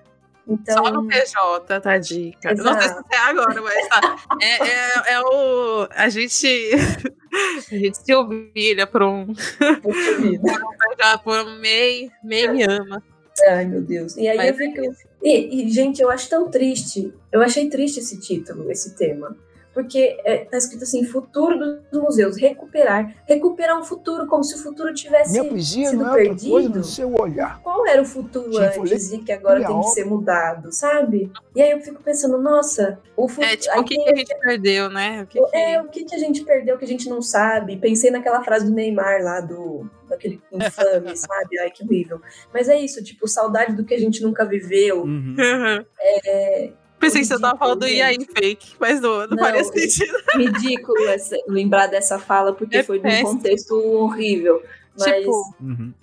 [0.47, 0.85] Então...
[0.85, 2.53] Só no PJ, tá a dica.
[2.53, 2.63] Exato.
[2.63, 4.15] Não sei se é agora, mas tá.
[4.41, 5.87] É, é, é o.
[5.91, 6.47] A gente.
[7.69, 9.25] a gente se humilha por um.
[9.81, 10.39] por um,
[11.23, 13.03] por um MEI, MEI me ama.
[13.49, 14.15] Ai, meu Deus.
[14.15, 14.81] E aí Mas eu fico.
[15.21, 17.13] E, e, gente, eu acho tão triste.
[17.29, 19.35] Eu achei triste esse título, esse tema
[19.77, 24.57] porque é, tá escrito assim, futuro dos museus, recuperar, recuperar um futuro, como se o
[24.57, 26.49] futuro tivesse Minha poesia sido não é perdido.
[26.49, 27.61] Coisa no seu olhar.
[27.61, 31.31] Qual era o futuro tipo, antes e que agora tem que ser mudado, sabe?
[31.55, 33.53] E aí eu fico pensando, nossa, o futuro...
[33.53, 35.21] É, tipo, o que, que, a gente perdeu, né?
[35.21, 35.55] O que que...
[35.55, 37.77] É, o que, que a gente perdeu que a gente não sabe?
[37.77, 41.59] Pensei naquela frase do Neymar lá, do daquele infame, sabe?
[41.59, 42.19] Ai, que horrível.
[42.51, 45.03] Mas é isso, tipo, saudade do que a gente nunca viveu.
[45.03, 45.35] Uhum.
[45.99, 50.17] É, Pensei que você tava falando do aí fake, mas não, não, não faria sentido.
[50.35, 53.29] Ridículo essa, lembrar dessa fala, porque é foi péssimo.
[53.29, 54.63] num contexto horrível.
[54.97, 55.55] Mas, tipo.
[55.61, 55.93] Uhum.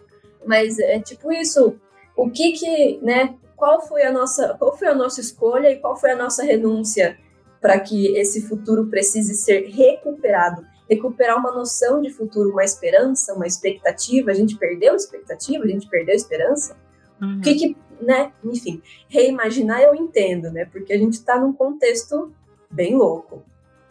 [0.47, 1.77] mas é tipo isso.
[2.17, 3.35] O que que, né?
[3.57, 7.19] Qual foi a nossa, qual foi a nossa escolha e qual foi a nossa renúncia
[7.61, 10.65] para que esse futuro precise ser recuperado?
[10.89, 14.31] Recuperar uma noção de futuro, uma esperança, uma expectativa.
[14.31, 16.77] A gente perdeu a expectativa, a gente perdeu a esperança.
[17.21, 17.39] Uhum.
[17.39, 18.33] O que, que né?
[18.45, 20.65] Enfim, reimaginar eu entendo, né?
[20.65, 22.33] Porque a gente está num contexto
[22.71, 23.43] bem louco,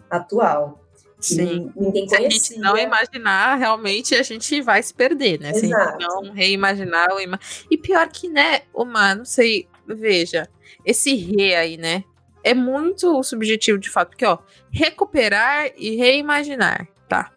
[0.10, 0.80] atual.
[1.20, 1.72] Sim.
[1.76, 2.18] Ninguém conhecia.
[2.18, 5.54] Se a gente não imaginar, realmente a gente vai se perder, né?
[5.54, 7.08] Se gente não reimaginar.
[7.72, 10.50] E pior que, né, uma, não sei, veja,
[10.86, 12.04] esse re aí, né?
[12.44, 14.38] É muito subjetivo de fato, porque, ó,
[14.70, 17.32] recuperar e reimaginar, tá?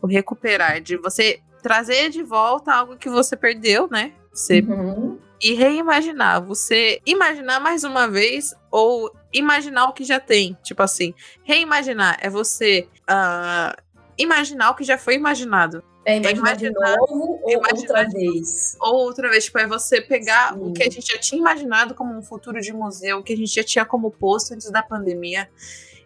[0.00, 4.14] O recuperar, de você trazer de volta algo que você perdeu, né?
[4.32, 6.44] Você uhum e reimaginar.
[6.44, 10.56] Você imaginar mais uma vez ou imaginar o que já tem.
[10.62, 13.80] Tipo assim, reimaginar é você uh,
[14.18, 15.82] imaginar o que já foi imaginado.
[16.04, 18.76] É imaginar, de novo ou outra vez.
[18.80, 20.60] Ou outra vez, tipo, é você pegar Sim.
[20.60, 23.36] o que a gente já tinha imaginado como um futuro de museu, o que a
[23.36, 25.48] gente já tinha como posto antes da pandemia.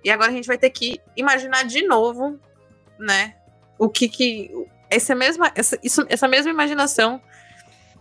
[0.02, 2.38] E agora a gente vai ter que imaginar de novo,
[2.98, 3.36] né?
[3.78, 4.50] O que que.
[4.90, 7.20] Essa mesma, essa, isso, essa mesma imaginação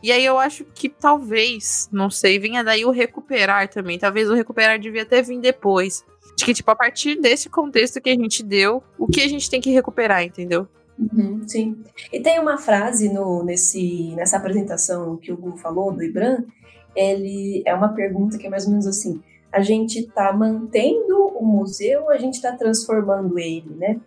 [0.04, 3.98] e aí eu acho que talvez, não sei, venha daí o recuperar também.
[3.98, 6.04] Talvez o recuperar devia até vir depois.
[6.36, 9.50] De que, tipo, a partir desse contexto que a gente deu, o que a gente
[9.50, 10.68] tem que recuperar, entendeu?
[11.00, 11.82] Uhum, sim.
[12.12, 16.46] E tem uma frase no, nesse, nessa apresentação que o Gu falou, do Ibram,
[16.94, 19.22] ele é uma pergunta que é mais ou menos assim:
[19.54, 24.02] a gente está mantendo o museu ou a gente está transformando ele, né?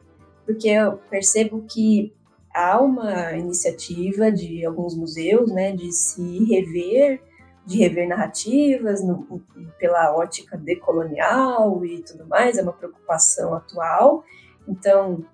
[0.45, 2.13] Porque eu percebo que
[2.57, 7.21] há uma iniciativa de alguns museus, né, de se rever
[7.67, 9.43] de rever narrativas no,
[9.77, 14.23] pela ótica decolonial e tudo mais, é uma preocupação atual.
[14.69, 15.25] Então,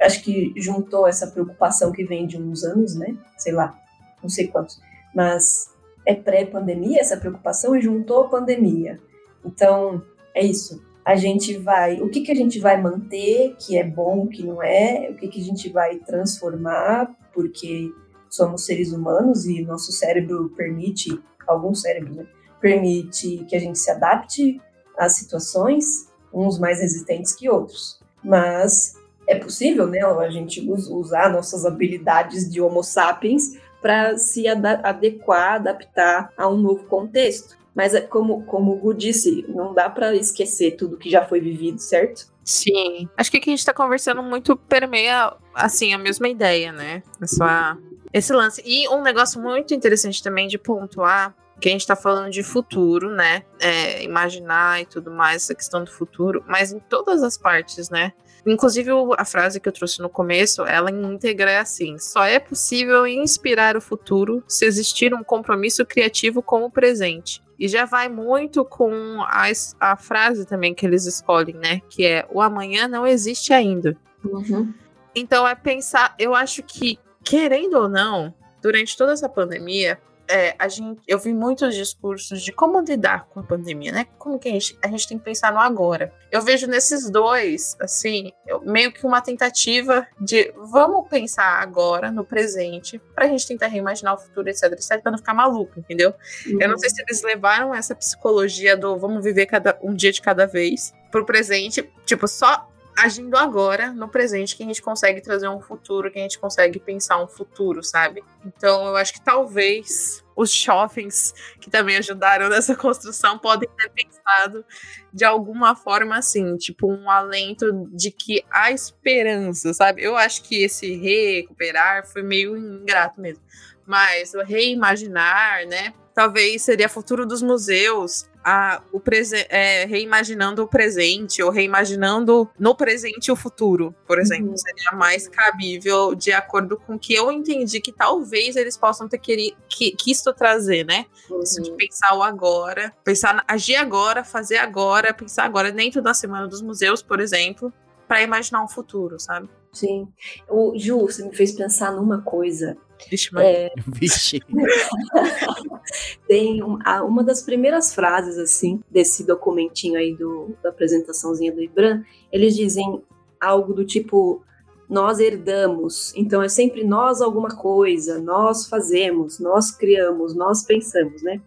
[0.00, 3.14] acho que juntou essa preocupação que vem de uns anos, né?
[3.36, 3.78] Sei lá,
[4.22, 4.80] não sei quantos,
[5.14, 5.74] mas
[6.06, 8.98] é pré-pandemia essa preocupação e juntou a pandemia.
[9.44, 10.02] Então,
[10.34, 10.82] é isso.
[11.04, 14.62] A gente vai, o que, que a gente vai manter, que é bom, que não
[14.62, 17.92] é, o que, que a gente vai transformar, porque
[18.30, 21.10] somos seres humanos e nosso cérebro permite,
[21.46, 22.26] alguns cérebros, né,
[22.60, 24.60] permite que a gente se adapte
[24.98, 28.00] às situações, uns mais resistentes que outros.
[28.22, 28.94] Mas
[29.28, 35.56] é possível, né, a gente usar nossas habilidades de Homo sapiens para se ad adequar,
[35.56, 37.58] adaptar a um novo contexto.
[37.74, 41.40] Mas é como, como o Gu disse, não dá para esquecer tudo que já foi
[41.40, 42.32] vivido, certo?
[42.44, 43.08] Sim.
[43.16, 47.02] Acho que o que a gente está conversando muito permeia, assim, a mesma ideia, né?
[47.20, 47.76] Essa,
[48.12, 48.62] esse lance.
[48.64, 53.10] E um negócio muito interessante também de pontuar que a gente está falando de futuro,
[53.10, 53.42] né?
[53.60, 58.12] É, imaginar e tudo mais, essa questão do futuro, mas em todas as partes, né?
[58.46, 63.06] Inclusive, a frase que eu trouxe no começo, ela íntegra é assim: só é possível
[63.06, 67.42] inspirar o futuro se existir um compromisso criativo com o presente.
[67.58, 69.46] E já vai muito com a,
[69.80, 71.80] a frase também que eles escolhem, né?
[71.88, 73.96] Que é: o amanhã não existe ainda.
[74.24, 74.72] Uhum.
[75.14, 80.68] Então, é pensar, eu acho que, querendo ou não, durante toda essa pandemia, é, a
[80.68, 84.06] gente, eu vi muitos discursos de como lidar com a pandemia, né?
[84.18, 86.12] Como que a gente, a gente tem que pensar no agora.
[86.30, 92.24] Eu vejo nesses dois, assim, eu, meio que uma tentativa de vamos pensar agora, no
[92.24, 96.14] presente, pra gente tentar reimaginar o futuro, etc, etc, pra não ficar maluco, entendeu?
[96.46, 96.58] Uhum.
[96.60, 100.22] Eu não sei se eles levaram essa psicologia do vamos viver cada, um dia de
[100.22, 105.48] cada vez pro presente, tipo, só agindo agora, no presente, que a gente consegue trazer
[105.48, 108.22] um futuro, que a gente consegue pensar um futuro, sabe?
[108.44, 114.64] Então eu acho que talvez os shoppings que também ajudaram nessa construção podem ter pensado
[115.12, 120.02] de alguma forma assim, tipo um alento de que há esperança, sabe?
[120.02, 123.42] Eu acho que esse recuperar foi meio ingrato mesmo.
[123.86, 125.92] Mas o reimaginar, né?
[126.14, 129.02] Talvez seria futuro dos museus, a, o
[129.48, 134.56] é, reimaginando o presente ou reimaginando no presente o futuro, por exemplo, uhum.
[134.56, 139.18] seria mais cabível de acordo com o que eu entendi que talvez eles possam ter
[139.18, 141.06] querido, que, quisto trazer, né?
[141.30, 141.40] Uhum.
[141.42, 146.46] Isso de pensar o agora, pensar, agir agora, fazer agora, pensar agora dentro da Semana
[146.46, 147.72] dos Museus, por exemplo,
[148.06, 149.48] para imaginar um futuro, sabe?
[149.72, 150.06] Sim.
[150.48, 152.76] O Ju, você me fez pensar numa coisa
[153.10, 153.44] Vixe, mas...
[153.44, 153.72] é...
[153.86, 154.40] Vixe.
[156.26, 162.02] Tem uma das primeiras frases, assim, desse documentinho aí do, da apresentaçãozinha do Ibram,
[162.32, 163.02] eles dizem
[163.40, 164.42] algo do tipo,
[164.88, 171.40] nós herdamos, então é sempre nós alguma coisa, nós fazemos, nós criamos, nós pensamos, né?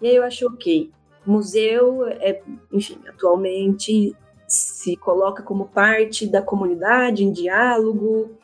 [0.00, 0.90] E aí eu acho ok.
[1.26, 2.42] Museu, é,
[2.72, 4.14] enfim, atualmente
[4.46, 8.37] se coloca como parte da comunidade, em diálogo,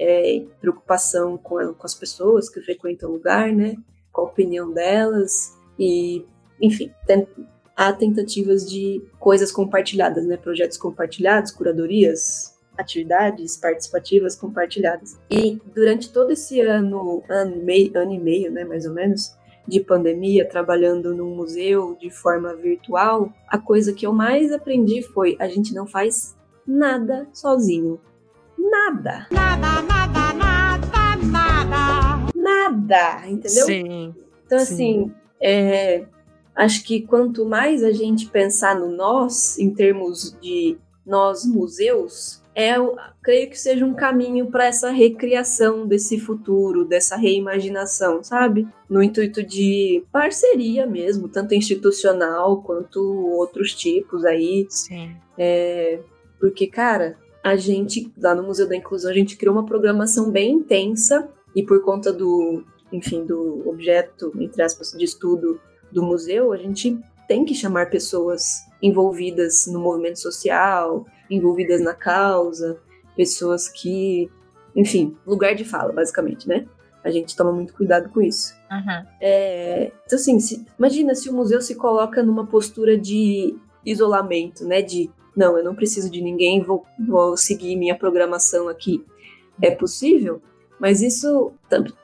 [0.00, 3.76] é, preocupação com, com as pessoas que frequentam o lugar, né?
[4.10, 6.24] Com a opinião delas e,
[6.60, 7.28] enfim, tem,
[7.76, 10.38] há tentativas de coisas compartilhadas, né?
[10.38, 15.18] Projetos compartilhados, curadorias, atividades participativas compartilhadas.
[15.30, 19.36] E durante todo esse ano, ano, meio, ano e meio, né, mais ou menos,
[19.68, 25.36] de pandemia, trabalhando num museu de forma virtual, a coisa que eu mais aprendi foi:
[25.38, 26.34] a gente não faz
[26.66, 28.00] nada sozinho
[28.70, 29.26] nada.
[29.30, 32.32] Nada, nada, nada, nada.
[32.34, 33.66] Nada, entendeu?
[33.66, 34.14] Sim.
[34.46, 34.74] Então, sim.
[34.74, 36.04] assim, é,
[36.54, 42.74] acho que quanto mais a gente pensar no nós, em termos de nós museus, é,
[43.22, 48.66] creio que seja um caminho para essa recriação desse futuro, dessa reimaginação, sabe?
[48.88, 54.66] No intuito de parceria mesmo, tanto institucional quanto outros tipos aí.
[54.68, 55.16] Sim.
[55.38, 56.00] É,
[56.38, 60.52] porque, cara, a gente, lá no Museu da Inclusão, a gente criou uma programação bem
[60.52, 65.60] intensa e por conta do, enfim, do objeto, entre aspas, de estudo
[65.90, 72.78] do museu, a gente tem que chamar pessoas envolvidas no movimento social, envolvidas na causa,
[73.16, 74.30] pessoas que,
[74.74, 76.66] enfim, lugar de fala, basicamente, né?
[77.02, 78.54] A gente toma muito cuidado com isso.
[78.70, 79.06] Uhum.
[79.20, 84.82] É, então, assim, se, imagina se o museu se coloca numa postura de isolamento, né?
[84.82, 89.04] De não, eu não preciso de ninguém, vou, vou seguir minha programação aqui.
[89.62, 90.40] É possível,
[90.78, 91.52] mas isso,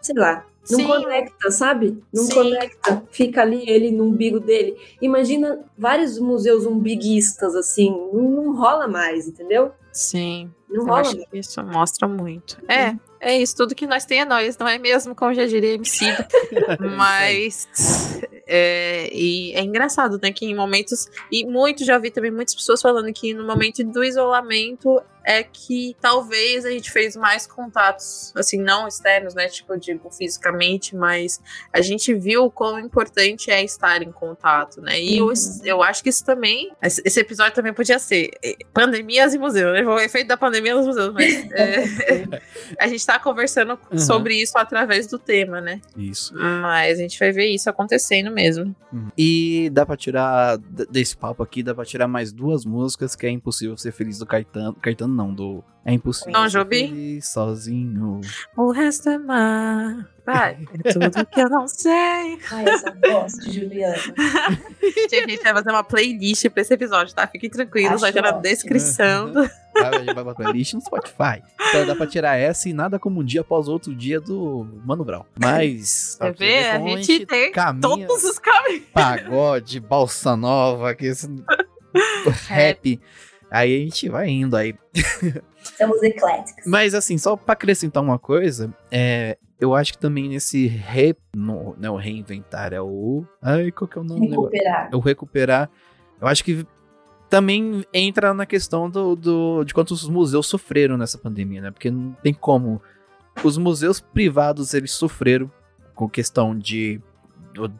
[0.02, 0.86] sei lá, não Sim.
[0.86, 2.02] conecta, sabe?
[2.12, 2.34] Não Sim.
[2.34, 3.02] conecta.
[3.10, 4.76] Fica ali ele no umbigo dele.
[5.00, 9.70] Imagina vários museus umbiguistas, assim, não, não rola mais, entendeu?
[9.92, 10.50] Sim.
[10.68, 11.24] Não eu rola mais.
[11.32, 12.58] isso mostra muito.
[12.68, 15.14] É, é isso, tudo que nós tem é nós, não é mesmo?
[15.14, 16.04] Como já diria MC.
[16.96, 17.68] Mas
[18.46, 20.32] É, e é engraçado, né?
[20.32, 21.08] Que em momentos.
[21.32, 25.96] E muito já vi também muitas pessoas falando que no momento do isolamento é que
[26.00, 29.48] talvez a gente fez mais contatos, assim, não externos, né?
[29.48, 31.40] Tipo, eu digo fisicamente, mas
[31.72, 35.00] a gente viu o quão importante é estar em contato, né?
[35.00, 35.32] E eu,
[35.64, 36.70] eu acho que isso também.
[36.80, 39.84] Esse esse episódio também podia ser eh, pandemias e museus, né?
[39.84, 41.84] O efeito da pandemia nos museus, mas é,
[42.78, 43.98] a gente tá conversando Uhum.
[43.98, 45.80] sobre isso através do tema, né?
[45.96, 46.34] Isso.
[46.34, 48.74] Mas a gente vai ver isso acontecendo mesmo.
[49.16, 50.58] E dá pra tirar
[50.90, 54.26] desse papo aqui, dá pra tirar mais duas músicas que é impossível ser feliz do
[54.26, 54.74] Caetano.
[54.74, 55.62] Caetano não, do.
[55.84, 56.88] É impossível ser Jobim?
[56.88, 58.20] feliz sozinho.
[58.56, 60.08] O resto é mar.
[60.26, 62.38] Vai, é tudo que eu não sei.
[62.50, 63.96] Ai, essa voz de Juliana.
[64.82, 67.24] Gente, a gente vai fazer uma playlist pra esse episódio, tá?
[67.28, 69.30] Fiquem tranquilos, Acho vai ter na descrição.
[69.32, 69.48] do-
[69.80, 71.42] Vai, vai, vai pra playlist no Spotify.
[71.68, 75.04] Então dá pra tirar essa e nada como um dia após outro dia do Mano
[75.04, 75.24] Brown.
[75.38, 76.16] Mas.
[76.20, 76.60] Você vê?
[76.62, 78.84] ver A gente tem caminha todos os caminhos.
[78.92, 81.28] pagode, balsa nova, que esse
[82.48, 83.00] rap.
[83.50, 84.74] Aí a gente vai indo aí.
[85.76, 86.64] Somos ecléticos.
[86.66, 91.74] Mas assim, só pra acrescentar uma coisa, é, eu acho que também nesse re, no,
[91.78, 93.24] não é o reinventar, é o.
[93.40, 94.28] Ai, qual que é o nome?
[94.28, 94.90] Recuperar.
[94.92, 95.70] É o recuperar.
[96.20, 96.66] Eu acho que
[97.28, 101.70] também entra na questão do, do- de quantos os museus sofreram nessa pandemia, né?
[101.70, 102.80] Porque não tem como.
[103.44, 105.50] Os museus privados eles sofreram
[105.94, 107.00] com questão de,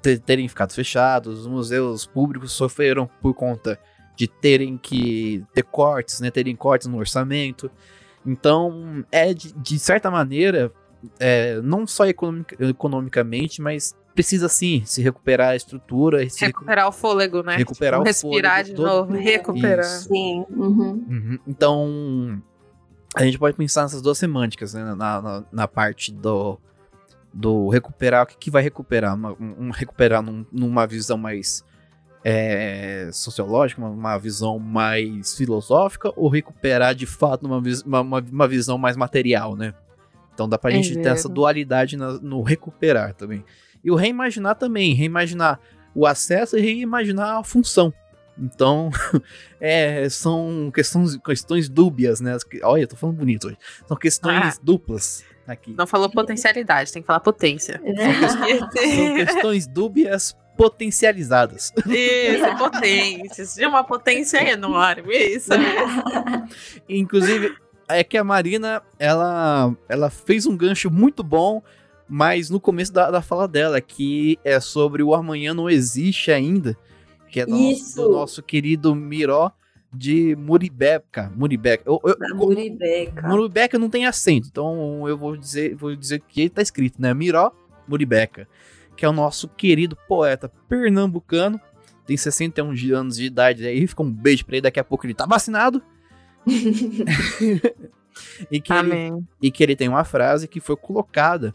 [0.02, 3.78] de terem ficado fechados, os museus públicos sofreram por conta
[4.16, 6.30] de terem que ter cortes, né?
[6.30, 7.70] Terem cortes no orçamento.
[8.24, 10.72] Então, é de, de certa maneira,
[11.20, 16.88] é, não só economic- economicamente, mas precisa sim se recuperar a estrutura, se recu- Recuperar
[16.88, 17.54] o fôlego, né?
[17.56, 19.84] Recuperar o Respirar fôlego de todo- novo, recuperar.
[19.86, 20.08] Isso.
[20.08, 20.44] Sim.
[20.50, 21.04] Uhum.
[21.08, 21.38] Uhum.
[21.46, 22.42] Então,
[23.14, 24.82] a gente pode pensar nessas duas semânticas, né?
[24.94, 26.58] Na, na, na parte do,
[27.32, 29.14] do recuperar, o que, que vai recuperar?
[29.14, 31.62] Uma, um, recuperar num- numa visão mais
[32.24, 38.48] é, sociológica, uma, uma visão mais filosófica, ou recuperar de fato numa uma, uma, uma
[38.48, 39.72] visão mais material, né?
[40.34, 41.34] Então dá pra É gente ter essa mesmo.
[41.34, 43.44] dualidade na- no recuperar também.
[43.86, 45.60] E o reimaginar também, reimaginar
[45.94, 47.94] o acesso e reimaginar a função.
[48.36, 48.90] Então,
[49.60, 52.36] é, são questões, questões dúbias, né?
[52.64, 53.56] Olha, eu tô falando bonito hoje.
[53.86, 54.60] São questões Ah.
[54.60, 55.72] duplas aqui.
[55.78, 57.80] Não falou potencialidade, tem que falar potência.
[58.74, 61.72] São questões dúbias potencializadas.
[61.86, 63.54] Isso, potências.
[63.54, 65.14] De uma potência enorme.
[65.16, 65.50] Isso.
[66.88, 67.54] Inclusive,
[67.88, 71.62] é que a Marina, ela, ela fez um gancho muito bom,
[72.08, 76.76] mas no começo da, da fala dela, que é sobre o amanhã não existe ainda,
[77.28, 79.50] que é do, nosso, do nosso querido Miró
[79.92, 81.32] de Muribeca.
[81.34, 81.82] Muribeca.
[81.86, 83.28] Eu, eu, Da Muribeca.
[83.28, 87.12] Muribeca não tem acento, então eu vou dizer, vou dizer que tá escrito, né?
[87.14, 87.50] Miró
[87.88, 88.48] Muribeca,
[88.96, 91.60] que é o nosso querido poeta pernambucano,
[92.06, 95.06] tem 61 de anos de idade aí, fica um beijo pra ele, daqui a pouco
[95.06, 95.82] ele tá vacinado.
[98.50, 99.28] e, que ele, Amém.
[99.42, 101.54] e que ele tem uma frase que foi colocada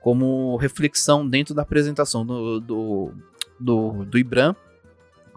[0.00, 3.12] como reflexão dentro da apresentação do, do,
[3.58, 4.54] do, do Ibram,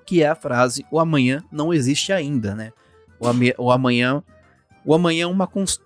[0.05, 2.72] que é a frase: O amanhã não existe ainda, né?
[3.20, 4.24] O, ame- o amanhã.
[4.86, 5.82] O amanhã é uma cons-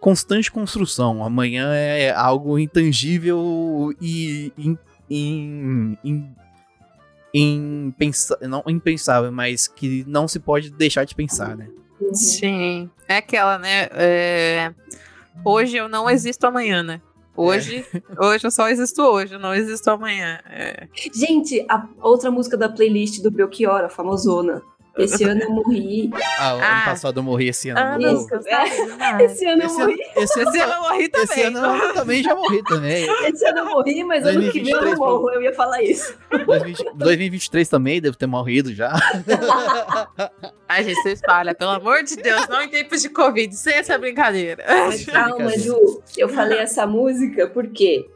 [0.00, 1.18] constante construção.
[1.20, 4.76] O amanhã é algo intangível e in,
[5.08, 6.34] in, in-
[7.34, 11.68] impensa- não impensável, mas que não se pode deixar de pensar, né?
[12.00, 12.14] Uhum.
[12.14, 12.90] Sim.
[13.08, 13.88] É aquela, né?
[13.92, 14.72] é,
[15.44, 17.00] Hoje eu não existo amanhã, né?
[17.36, 17.84] Hoje,
[18.18, 20.40] hoje eu só existo hoje, eu não existo amanhã.
[20.46, 20.86] É.
[21.14, 24.62] Gente, a outra música da playlist do Belchior, a famosona.
[24.98, 26.10] Esse ano eu morri.
[26.38, 26.82] Ah, o ano Ah.
[26.84, 27.98] passado eu morri esse ano.
[27.98, 28.42] Que eu é.
[28.42, 29.32] saí demais.
[29.32, 30.02] Esse ano eu Esse ano, morri.
[30.16, 31.24] esse ano, Esse ano eu morri também.
[31.24, 33.06] esse ano eu também já morri também.
[33.26, 35.30] Esse ano eu morri, mas ano que vem eu 2023 não morro.
[35.30, 36.14] Eu ia falar isso.
[36.30, 38.92] 2020 2023 também devo ter morrido já.
[40.68, 43.98] Ai, gente, você espalha, pelo amor de Deus, não em tempos de Covid, sem essa
[43.98, 44.64] brincadeira.
[44.68, 46.02] Mas calma, Ju.
[46.16, 48.08] Eu falei essa música porque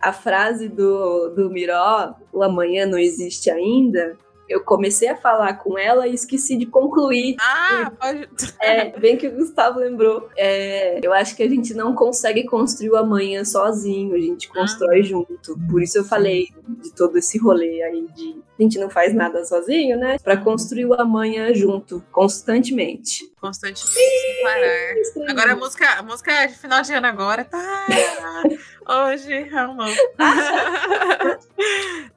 [0.00, 4.16] a frase do, do Miró, o amanhã não existe ainda,
[4.48, 7.36] eu comecei a falar com ela e esqueci de concluir.
[7.40, 8.28] Ah, pode.
[8.60, 10.28] É, bem que o Gustavo lembrou.
[10.36, 15.02] É, eu acho que a gente não consegue construir o amanhã sozinho, a gente constrói
[15.02, 15.56] junto.
[15.70, 16.48] Por isso eu falei
[16.82, 20.18] de todo esse rolê aí de a gente não faz nada sozinho, né?
[20.18, 23.30] Pra construir o amanhã junto, constantemente.
[23.38, 25.30] Constantemente, sem parar.
[25.30, 27.86] Agora a música, a música de final de ano agora tá.
[28.88, 29.94] Hoje, amor.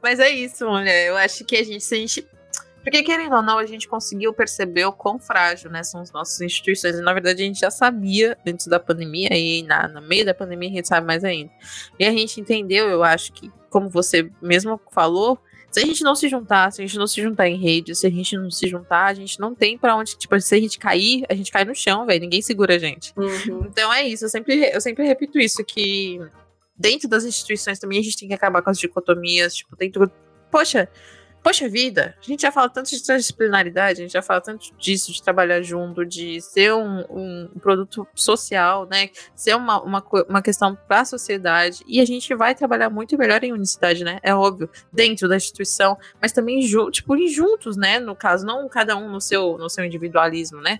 [0.02, 1.08] Mas é isso, mulher.
[1.08, 2.26] Eu acho que a gente, se a gente.
[2.82, 6.40] Porque, querendo ou não, a gente conseguiu perceber o quão frágil né, são as nossas
[6.40, 6.96] instituições.
[6.96, 10.34] E, na verdade, a gente já sabia antes da pandemia, e na, no meio da
[10.34, 11.52] pandemia a gente sabe mais ainda.
[12.00, 15.38] E a gente entendeu, eu acho que, como você mesmo falou,
[15.72, 18.08] Se a gente não se juntar, se a gente não se juntar em rede, se
[18.08, 20.18] a gente não se juntar, a gente não tem pra onde.
[20.18, 22.22] Tipo, se a gente cair, a gente cai no chão, velho.
[22.22, 23.14] Ninguém segura a gente.
[23.16, 23.66] Uhum.
[23.66, 26.20] Então é isso, eu sempre, eu sempre repito isso, que
[26.76, 30.12] dentro das instituições também a gente tem que acabar com as dicotomias, tipo, dentro.
[30.50, 30.90] Poxa,
[31.44, 35.12] poxa vida, a gente já fala tanto de transdisciplinaridade, a gente já fala tanto disso,
[35.12, 39.10] de trabalhar junto, de ser um, um produto social, né?
[39.36, 41.84] Ser uma, uma, uma questão para a sociedade.
[41.88, 44.20] E a gente vai trabalhar muito melhor em unicidade, né?
[44.22, 46.60] É óbvio, dentro da instituição, mas também
[46.92, 48.00] tipo, juntos, né?
[48.00, 50.80] No caso, não cada um no seu, no seu individualismo, né?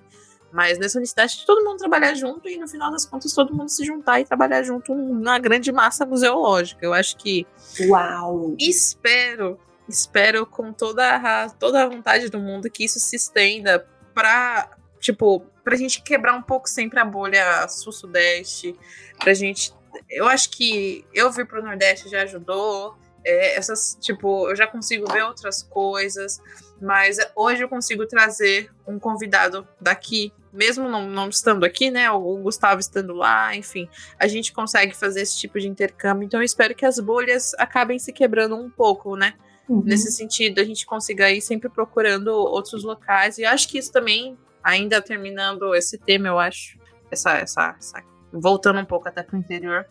[0.52, 3.70] Mas nessa unicidade de todo mundo trabalhar junto e no final das contas todo mundo
[3.70, 6.84] se juntar e trabalhar junto numa grande massa museológica.
[6.84, 7.46] Eu acho que
[7.82, 8.56] Uau!
[8.58, 14.70] espero, espero com toda a, toda a vontade do mundo que isso se estenda pra,
[15.00, 18.76] tipo, pra gente quebrar um pouco sempre a bolha sul-sudeste,
[19.18, 19.74] pra gente.
[20.10, 22.96] Eu acho que eu vir pro Nordeste já ajudou.
[23.24, 26.42] é, essas, tipo, eu já consigo ver outras coisas,
[26.82, 32.10] mas hoje eu consigo trazer um convidado daqui, mesmo não, não estando aqui, né?
[32.12, 36.26] O Gustavo estando lá, enfim, a gente consegue fazer esse tipo de intercâmbio.
[36.26, 39.34] Então eu espero que as bolhas acabem se quebrando um pouco, né?
[39.70, 39.84] Uhum.
[39.86, 43.38] Nesse sentido, a gente consiga ir sempre procurando outros locais.
[43.38, 46.78] E acho que isso também, ainda terminando esse tema, eu acho,
[47.12, 48.04] essa, essa, essa-
[48.34, 49.86] voltando um pouco até pro interior,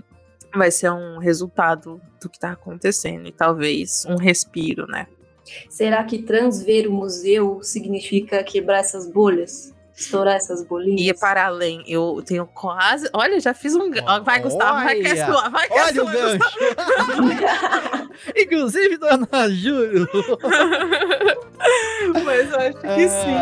[0.54, 3.26] vai ser um resultado do que tá acontecendo.
[3.26, 5.06] E talvez um respiro, né?
[5.68, 9.74] Será que transver o museu significa quebrar essas bolhas?
[9.94, 11.00] Estourar essas bolinhas?
[11.00, 13.08] E para além, eu tenho quase.
[13.12, 13.90] Olha, já fiz um.
[14.24, 15.26] Vai, Gustavo, vai que é Olha!
[15.26, 16.58] sua, vai que é Olha o sua, gancho!
[18.36, 20.08] Inclusive, dona Júlio!
[22.24, 23.36] Mas eu acho que sim.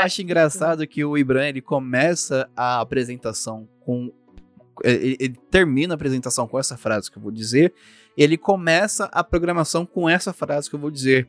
[0.00, 4.12] Acho acho engraçado que o Ibran ele começa a apresentação com.
[4.82, 7.72] Ele, ele termina a apresentação com essa frase que eu vou dizer.
[8.16, 11.28] Ele começa a programação com essa frase que eu vou dizer.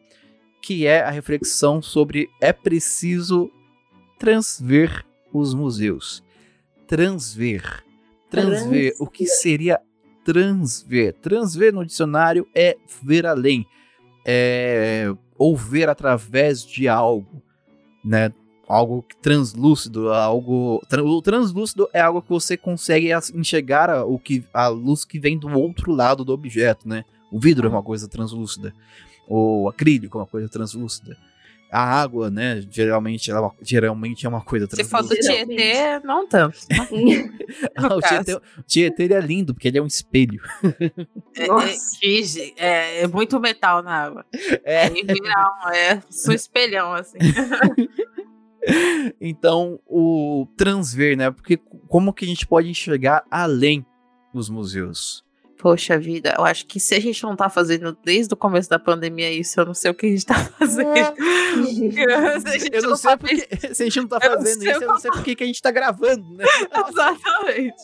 [0.61, 3.51] Que é a reflexão sobre é preciso
[4.19, 6.23] transver os museus.
[6.87, 7.83] Transver.
[8.29, 8.93] Transver.
[8.99, 9.79] O que seria
[10.23, 11.13] transver?
[11.13, 13.65] Transver no dicionário é ver além.
[14.25, 17.41] É, ou ver através de algo
[18.03, 18.33] né?
[18.71, 20.81] Algo translúcido, algo.
[21.03, 25.37] O translúcido é algo que você consegue enxergar a, o que, a luz que vem
[25.37, 27.03] do outro lado do objeto, né?
[27.29, 28.73] O vidro é uma coisa translúcida.
[29.27, 31.17] O acrílico é uma coisa translúcida.
[31.71, 32.61] A água, né?
[32.69, 35.45] Geralmente, ela é uma, geralmente é uma coisa Se for do translúcida.
[35.45, 36.57] Tietê, não tanto.
[37.75, 40.41] Ah, o Tietê, o Tietê, ele é lindo, porque ele é um espelho.
[41.33, 41.97] É, Nossa.
[42.03, 44.25] é, é, é muito metal na água.
[44.65, 44.87] É.
[44.87, 47.17] É, viral, é sou espelhão, assim.
[49.19, 51.31] Então, o transver, né?
[51.31, 51.57] Porque
[51.87, 53.85] como que a gente pode enxergar além
[54.33, 55.23] dos museus?
[55.57, 58.79] Poxa vida, eu acho que se a gente não tá fazendo desde o começo da
[58.79, 60.89] pandemia isso, eu não sei o que a gente tá fazendo.
[62.41, 63.73] Se a gente Eu não não sei tá porque.
[63.75, 65.43] Se a gente não tá Eu não fazendo sei isso, eu não sei porque que
[65.43, 66.45] a gente tá gravando, né?
[66.89, 67.83] Exatamente.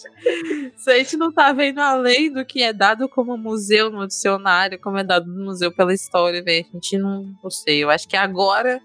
[0.77, 4.79] Se a gente não tá vendo além do que é dado como museu no dicionário,
[4.79, 7.83] como é dado no museu pela história, velho, a gente não, não sei.
[7.83, 8.79] Eu acho que agora,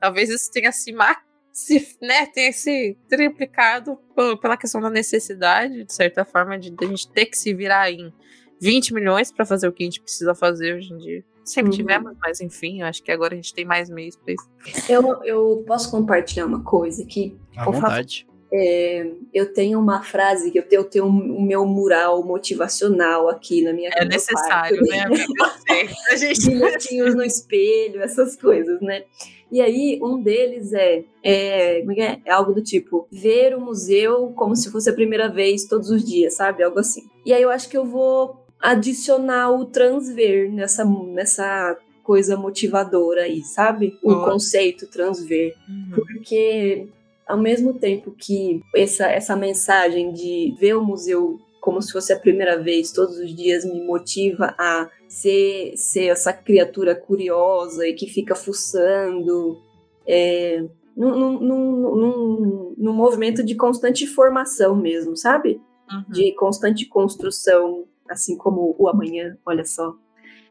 [0.00, 1.16] talvez isso tenha se, ma-
[1.56, 3.98] se né, tenha se triplicado
[4.42, 7.90] pela questão da necessidade, de certa forma, de, de a gente ter que se virar
[7.90, 8.12] em
[8.60, 11.24] 20 milhões pra fazer o que a gente precisa fazer hoje em dia.
[11.42, 11.78] Sempre Uhum.
[11.78, 14.46] tivemos, mas enfim, eu acho que agora a gente tem mais meios pra isso.
[14.86, 17.34] Eu, eu posso compartilhar uma coisa aqui?
[17.56, 18.04] À Por favor.
[18.52, 23.62] É, eu tenho uma frase que eu tenho, eu tenho o meu mural motivacional aqui
[23.62, 25.04] na minha É necessário, né?
[25.66, 25.88] sei.
[26.10, 29.02] A gente bilhetinhos no espelho, essas coisas, né?
[29.50, 32.20] E aí, um deles é, é, é, é?
[32.24, 36.04] É algo do tipo, ver o museu como se fosse a primeira vez todos os
[36.04, 36.62] dias, sabe?
[36.62, 37.08] Algo assim.
[37.24, 43.42] E aí eu acho que eu vou adicionar o transver nessa, nessa coisa motivadora aí,
[43.42, 43.98] sabe?
[44.02, 44.30] O Boa.
[44.30, 45.90] conceito transver Uhum.
[45.96, 46.88] porque
[47.26, 52.18] ao mesmo tempo que essa, essa mensagem de ver o museu como se fosse a
[52.18, 58.06] primeira vez todos os dias me motiva a ser, ser essa criatura curiosa e que
[58.06, 59.60] fica fuçando
[60.06, 60.64] é,
[60.96, 65.60] num, num, num, num- movimento de constante formação mesmo, sabe?
[65.90, 66.04] Uhum.
[66.12, 69.92] De constante construção, assim como o amanhã, olha só.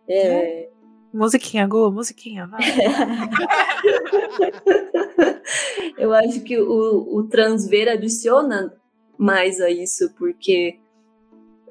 [0.07, 0.69] É,
[1.16, 2.61] Musiquinha, Gu, musiquinha, vai.
[5.97, 8.74] Eu acho que o, o transver adiciona
[9.18, 10.78] mais a isso, porque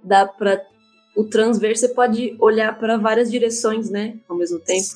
[0.03, 0.64] dá para
[1.14, 4.88] o transver você pode olhar para várias direções, né, ao mesmo tempo,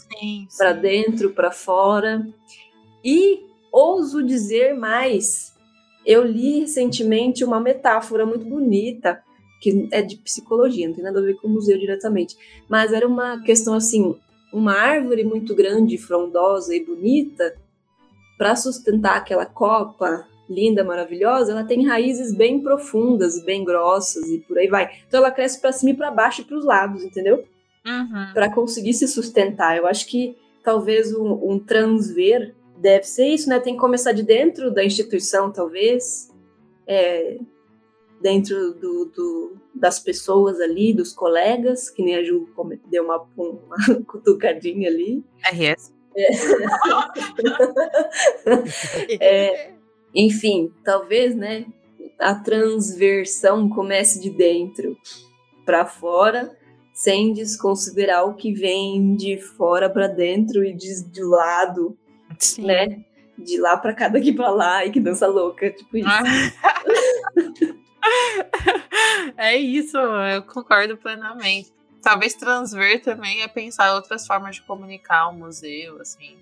[0.57, 2.27] para dentro, para fora.
[3.05, 3.41] E
[3.71, 5.53] ouso dizer mais,
[6.07, 9.23] eu li recentemente uma metáfora muito bonita
[9.61, 12.37] que é de psicologia, não tem nada a ver com o museu diretamente,
[12.69, 14.17] mas era uma questão assim,
[14.53, 17.55] uma árvore muito grande, frondosa e bonita,
[18.37, 24.57] para sustentar aquela copa linda, maravilhosa, ela tem raízes bem profundas, bem grossas e por
[24.57, 24.91] aí vai.
[25.07, 27.45] Então ela cresce para cima e para baixo e para os lados, entendeu?
[27.87, 28.33] Uhum.
[28.33, 29.77] Para conseguir se sustentar.
[29.77, 33.61] Eu acho que talvez um, um transver deve ser isso, né?
[33.61, 36.33] Tem que começar de dentro da instituição, talvez,
[36.87, 37.39] é,
[38.21, 42.49] dentro do, do- das pessoas ali, dos colegas, que nem a Ju
[42.91, 45.25] deu uma, uma cutucadinha ali.
[45.53, 45.93] RS.
[49.21, 49.71] É,
[50.15, 51.67] enfim, talvez, né,
[52.19, 54.97] a transversão comece de dentro
[55.65, 56.57] para fora,
[56.93, 61.97] sem desconsiderar o que vem de fora para dentro e de, de lado,
[62.39, 62.65] Sim.
[62.67, 63.05] né?
[63.39, 66.09] De lá para cá, daqui para lá, e que dança louca, tipo isso.
[69.37, 71.73] é isso, eu concordo plenamente.
[72.03, 76.39] Talvez transver também é pensar outras formas de comunicar o museu, assim.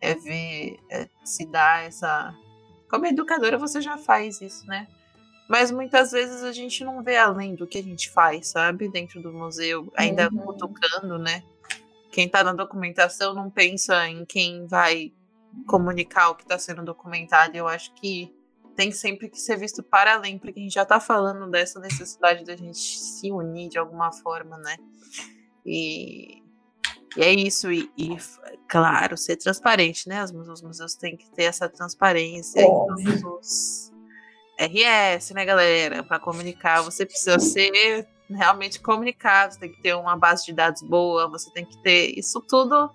[0.00, 2.34] É ver, é se dar essa.
[2.90, 4.86] Como educadora, você já faz isso, né?
[5.48, 8.88] Mas muitas vezes a gente não vê além do que a gente faz, sabe?
[8.88, 10.38] Dentro do museu, ainda Uhum.
[10.38, 11.42] cutucando, né?
[12.10, 15.12] Quem tá na documentação não pensa em quem vai
[15.66, 17.56] comunicar o que está sendo documentado.
[17.56, 18.32] Eu acho que
[18.74, 22.44] tem sempre que ser visto para além, porque a gente já tá falando dessa necessidade
[22.44, 24.76] da gente se unir de alguma forma, né?
[25.64, 26.42] E,
[27.16, 28.16] e é isso, e, e,
[28.68, 30.22] claro, ser transparente, né?
[30.22, 32.64] Os museus, os museus têm que ter essa transparência.
[32.66, 33.20] Óbvio.
[33.20, 33.92] todos os
[34.58, 36.02] RS, né, galera?
[36.02, 40.82] Para comunicar, você precisa ser realmente comunicado, você tem que ter uma base de dados
[40.82, 42.90] boa, você tem que ter isso tudo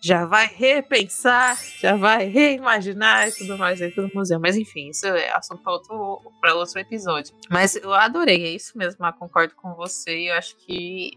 [0.00, 4.38] já vai repensar, já vai reimaginar e tudo mais dentro do museu.
[4.40, 7.34] Mas enfim, isso é assunto para outro, pra outro episódio.
[7.50, 10.30] Mas eu adorei, é isso mesmo, eu concordo com você.
[10.30, 11.12] Eu acho que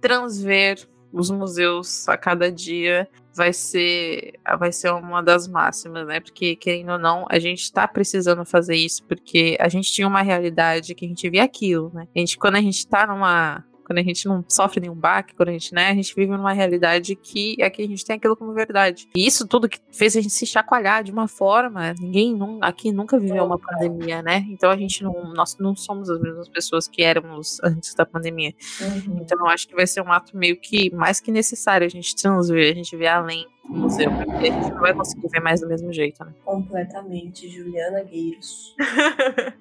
[0.00, 6.20] transver os museus a cada dia vai ser, vai ser uma das máximas, né?
[6.20, 10.22] Porque, querendo ou não, a gente tá precisando fazer isso, porque a gente tinha uma
[10.22, 12.08] realidade que a gente via aquilo, né?
[12.14, 15.48] A gente, quando a gente tá numa quando a gente não sofre nenhum baque, quando
[15.50, 18.52] a gente, né, a gente vive numa realidade que aqui a gente tem aquilo como
[18.52, 19.08] verdade.
[19.16, 22.90] E isso tudo que fez a gente se chacoalhar de uma forma, ninguém num- aqui
[22.92, 24.44] nunca viveu uma pandemia, né?
[24.48, 28.52] Então a gente não, nós não somos as mesmas pessoas que éramos antes da pandemia.
[28.80, 29.18] Uhum.
[29.20, 32.14] Então eu acho que vai ser um ato meio que mais que necessário a gente
[32.16, 35.60] transver, a gente ver além do museu, porque a gente não vai conseguir ver mais
[35.62, 36.32] do mesmo jeito, né?
[36.44, 38.74] Completamente, Juliana Gueiros.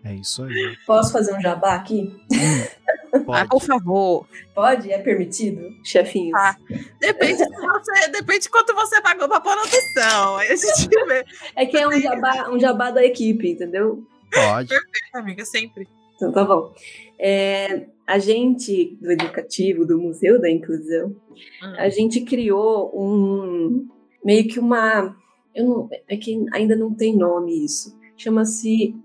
[0.04, 0.76] É isso aí.
[0.86, 2.14] Posso fazer um jabá aqui?
[2.34, 2.83] Ah,
[3.26, 3.50] Pode.
[3.50, 4.28] por favor.
[4.56, 4.92] Pode?
[4.92, 6.34] É permitido, chefinhos?
[6.36, 6.56] Ah.
[7.00, 9.42] Depende você, depende de quanto você pagou pra.
[10.38, 11.26] Aí a gente vê.
[11.56, 14.04] É que é um jabá, um jabá da equipe, entendeu?
[14.34, 14.74] Pode.
[15.14, 15.88] Amiga, sempre.
[16.16, 16.74] Então tá bom.
[17.20, 21.16] É, a gente do educativo, do Museu da Inclusão,
[21.64, 21.74] Hum.
[21.78, 23.88] a gente criou um
[24.24, 25.16] meio que uma.
[25.56, 27.98] Eu não, é que ainda não tem nome isso.
[28.18, 28.96] Chama-se.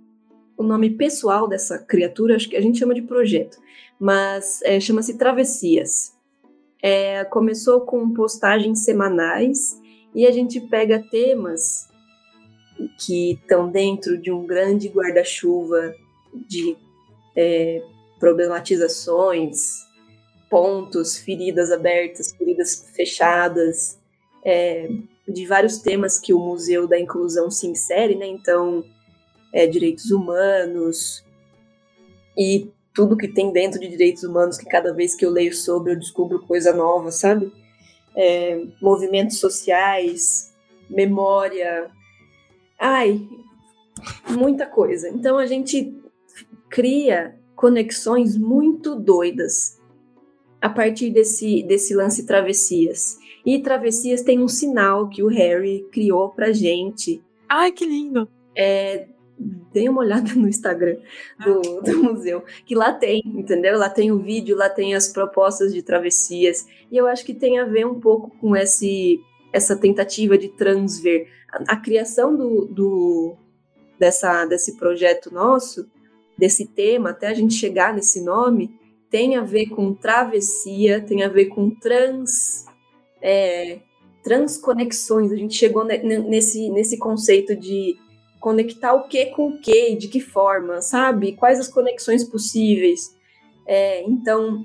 [0.57, 3.59] O nome pessoal dessa criatura, acho que a gente chama de projeto,
[3.99, 6.17] mas é, chama-se Travessias.
[6.83, 9.81] É, começou com postagens semanais
[10.15, 11.89] e a gente pega temas
[13.05, 15.95] que estão dentro de um grande guarda-chuva
[16.49, 16.77] de
[17.37, 17.83] é,
[18.21, 19.89] problematizações,
[20.49, 23.99] pontos, feridas abertas, feridas fechadas,
[24.45, 24.89] é,
[25.27, 28.27] de vários temas que o Museu da Inclusão se insere, né?
[28.27, 28.85] Então,
[29.53, 31.25] é, direitos humanos
[32.37, 35.93] e tudo que tem dentro de direitos humanos, que cada vez que eu leio sobre
[35.93, 37.53] eu descubro coisa nova, sabe?
[38.13, 40.53] É, movimentos sociais,
[40.91, 41.93] memória,
[42.77, 43.25] ai,
[44.31, 45.09] muita coisa.
[45.11, 45.97] Então a gente
[46.69, 49.79] cria conexões muito doidas
[50.61, 53.17] a partir desse, desse lance travessias.
[53.47, 57.23] E travessias tem um sinal que o Harry criou pra gente.
[57.49, 58.29] Ai, que lindo.
[58.57, 59.07] É,
[59.39, 60.97] dê uma olhada no Instagram
[61.45, 63.79] do, do museu, que lá tem, entendeu?
[63.79, 66.67] Lá tem o vídeo, lá tem as propostas de travessias.
[66.91, 69.21] E eu acho que tem a ver um pouco com esse,
[69.53, 71.29] essa tentativa de transver.
[71.53, 73.37] A, a criação do, do,
[73.99, 75.89] dessa, desse projeto nosso,
[76.37, 78.71] desse tema, até a gente chegar nesse nome,
[79.11, 82.67] tem a ver com travessia, tem a ver com trans.
[83.21, 83.81] É,
[84.23, 85.33] transconexões.
[85.33, 87.97] A gente chegou ne- ne- nesse, nesse conceito de
[88.41, 91.33] conectar o que com o que, de que forma, sabe?
[91.33, 93.17] Quais as conexões possíveis.
[93.67, 94.65] É, então,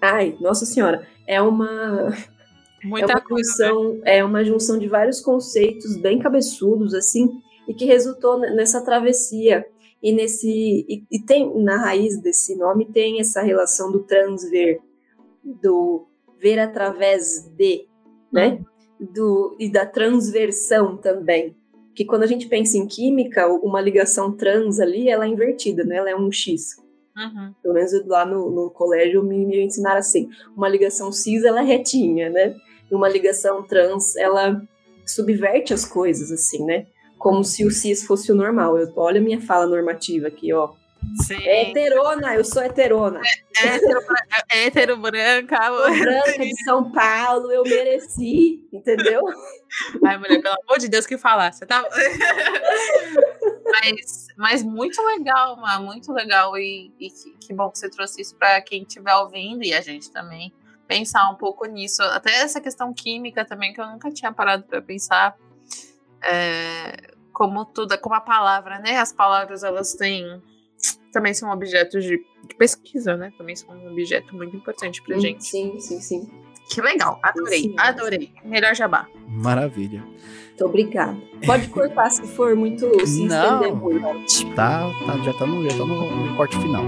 [0.00, 2.08] ai, nossa senhora, é uma
[2.82, 3.64] é Muita uma coisa.
[3.64, 3.68] né?
[3.68, 7.30] junção, é uma junção de vários conceitos bem cabeçudos assim,
[7.68, 9.64] e que resultou ne- nessa travessia
[10.02, 10.48] e nesse
[10.88, 14.80] e, e tem na raiz desse nome tem essa relação do transver,
[15.44, 16.06] do
[16.40, 17.86] ver através de,
[18.32, 18.60] né?
[18.98, 21.54] Do e da transversão também.
[21.94, 25.96] Que quando a gente pensa em química, uma ligação trans ali, ela é invertida, né?
[25.96, 26.76] Ela é um X.
[27.16, 27.52] Uhum.
[27.62, 30.28] Pelo menos lá no, no colégio me, me ensinaram assim.
[30.56, 32.54] Uma ligação cis, ela é retinha, né?
[32.90, 34.62] E uma ligação trans, ela
[35.06, 36.86] subverte as coisas, assim, né?
[37.18, 38.78] Como se o cis fosse o normal.
[38.78, 40.72] Eu, olha a minha fala normativa aqui, ó.
[41.22, 41.42] Sim.
[41.42, 43.20] É heterona, eu sou heterona.
[43.60, 45.58] Hétero, bran- hétero branca.
[45.98, 49.22] Branca de São Paulo, eu mereci, entendeu?
[50.04, 51.52] Ai, mulher, pelo amor de Deus, que falar.
[51.52, 51.84] Você tá.
[53.70, 56.56] mas, mas muito legal, Má, muito legal.
[56.56, 59.80] E, e que, que bom que você trouxe isso para quem estiver ouvindo e a
[59.80, 60.52] gente também
[60.86, 62.02] pensar um pouco nisso.
[62.02, 65.36] Até essa questão química também, que eu nunca tinha parado para pensar.
[66.22, 68.98] É, como tudo, como a palavra, né?
[68.98, 70.42] As palavras, elas têm.
[71.12, 72.16] Também são objetos de,
[72.48, 73.32] de pesquisa, né?
[73.36, 75.44] Também são um objeto muito importante pra gente.
[75.44, 76.30] Sim, sim, sim.
[76.70, 77.74] Que legal, adorei, Sim.
[77.76, 78.32] adorei.
[78.44, 79.06] Melhor jabá.
[79.28, 80.00] Maravilha.
[80.00, 81.18] Muito obrigada.
[81.44, 83.60] Pode cortar se for muito se Não.
[83.62, 84.54] estender muito.
[84.54, 86.84] Tá, tá, já tá no, já tá no, no corte final.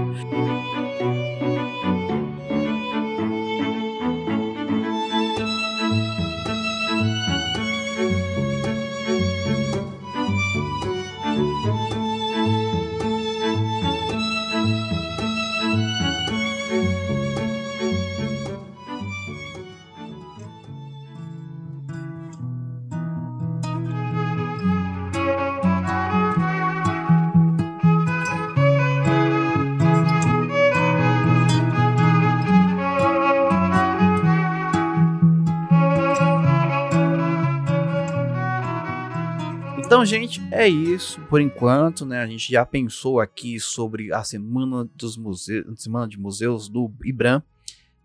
[40.05, 42.21] Então, gente, é isso por enquanto, né?
[42.21, 47.41] A gente já pensou aqui sobre a semana dos museus, semana de museus do IBRAM.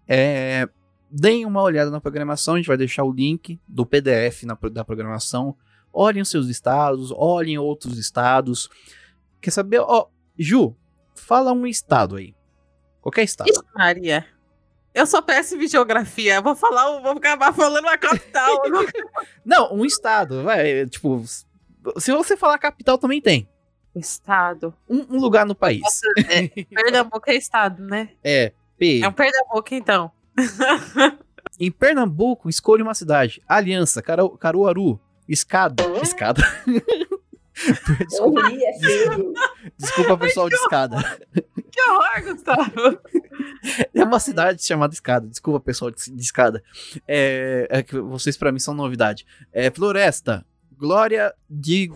[0.08, 0.66] É,
[1.10, 4.82] deem uma olhada na programação, a gente vai deixar o link do PDF na, da
[4.82, 5.54] programação.
[5.92, 8.70] Olhem seus estados, olhem outros estados.
[9.38, 9.80] Quer saber?
[9.80, 10.06] Ó,
[10.38, 10.74] Ju,
[11.14, 12.34] fala um estado aí.
[13.02, 13.50] Qualquer estado.
[13.50, 14.26] Ixi, Maria.
[14.94, 16.40] Eu sou péssima em geografia.
[16.40, 18.62] Vou falar, vou acabar falando a capital.
[19.44, 20.86] Não, um estado, vai.
[20.86, 21.22] Tipo,
[21.98, 23.48] se você falar capital, também tem.
[23.94, 24.74] estado.
[24.88, 25.82] Um, um lugar no país.
[26.74, 28.10] Pernambuco é estado, né?
[28.22, 29.00] É, P.
[29.02, 30.10] É um Pernambuco, então.
[31.58, 33.42] Em Pernambuco, escolha uma cidade.
[33.46, 35.82] Aliança, Caru- Caruaru, Escada.
[36.02, 36.42] Escada.
[38.08, 39.34] Desculpa, é feio.
[39.76, 40.96] desculpa, pessoal de Escada.
[41.70, 42.98] Que horror, Gustavo.
[43.92, 45.26] É uma cidade chamada Escada.
[45.28, 46.62] Desculpa, pessoal de, Escada.
[47.06, 49.26] É, é que vocês pra mim são novidade.
[49.52, 50.46] É Floresta,
[50.80, 51.92] Glória de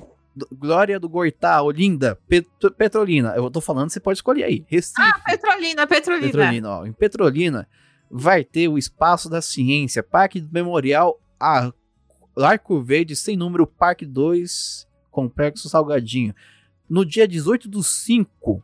[0.52, 3.32] Glória do Goitá, Olinda, Pet- Petrolina.
[3.36, 4.64] Eu tô falando, você pode escolher aí.
[4.68, 5.00] Recife.
[5.24, 6.26] Petrolina, Petrolina.
[6.32, 6.86] Petrolina, ó.
[6.86, 7.68] Em Petrolina
[8.10, 11.18] vai ter o Espaço da Ciência, Parque do Memorial,
[12.36, 16.34] Arco Verde, sem número, Parque 2, Complexo Salgadinho.
[16.90, 18.62] No dia 18 do 5,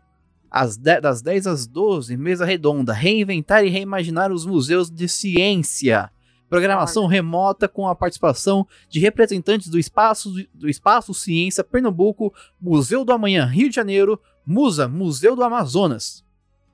[0.50, 6.10] às das 10 às 12, mesa redonda, reinventar e reimaginar os museus de ciência.
[6.50, 13.12] Programação remota com a participação de representantes do Espaço, do Espaço Ciência Pernambuco, Museu do
[13.12, 16.24] Amanhã Rio de Janeiro, Musa, Museu do Amazonas.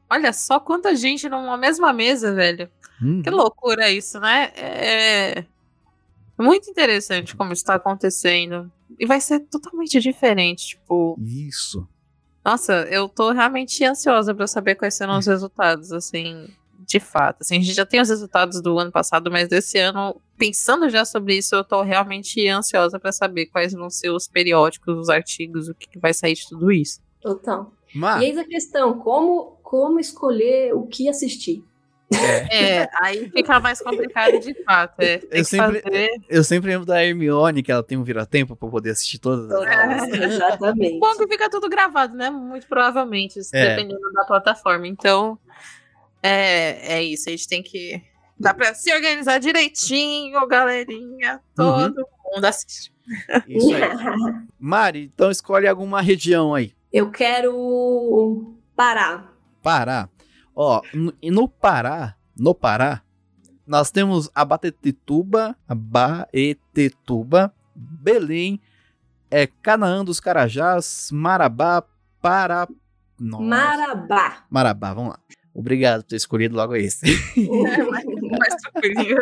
[0.08, 2.70] Olha só quanta gente numa mesma mesa, velho.
[3.02, 3.20] Hum.
[3.22, 4.50] Que loucura isso, né?
[4.56, 5.44] É
[6.38, 8.72] muito interessante como isso tá acontecendo.
[8.98, 11.18] E vai ser totalmente diferente, tipo...
[11.20, 11.86] Isso.
[12.42, 16.48] Nossa, eu tô realmente ansiosa pra saber quais serão os resultados, assim,
[16.80, 17.38] de fato.
[17.42, 21.04] Assim, a gente já tem os resultados do ano passado, mas desse ano, pensando já
[21.04, 25.68] sobre isso, eu tô realmente ansiosa pra saber quais vão ser os periódicos, os artigos,
[25.68, 27.00] o que, que vai sair de tudo isso.
[27.20, 27.72] Total.
[27.94, 31.64] Mas, E eis a questão, como, como escolher o que assistir?
[32.50, 34.94] É, aí fica mais complicado de fato.
[35.00, 36.10] É, Eu sempre- fazer.
[36.28, 39.50] eu sempre lembro da Hermione, que ela tem um vira-tempo pra poder assistir todas.
[39.50, 41.00] as- Nossa, exatamente.
[41.00, 42.30] Bom que fica tudo gravado, né?
[42.30, 43.70] Muito provavelmente, É.
[43.76, 44.86] dependendo da plataforma.
[44.86, 45.36] Então,
[46.26, 47.28] é, é isso.
[47.28, 48.02] A gente tem que.
[48.38, 51.40] Dá pra se organizar direitinho, galerinha.
[51.58, 51.92] Uhum.
[51.92, 52.92] Todo mundo assiste.
[53.48, 53.82] Isso aí.
[54.58, 56.72] Mari, então escolhe alguma região aí.
[56.92, 59.32] Eu quero parar.
[59.62, 60.08] Pará.
[60.54, 63.02] Ó, no, e no Pará, no Pará,
[63.66, 68.60] nós temos Abatetuba, Abaetetuba, Belém,
[69.30, 71.82] é Canaã dos Carajás, Marabá,
[72.22, 72.66] para...
[73.18, 73.44] Nossa.
[73.44, 74.44] Marabá.
[74.48, 75.18] Marabá, vamos lá.
[75.56, 77.06] Obrigado por ter escolhido logo esse.
[77.06, 79.16] É, mais, mais tranquilinho.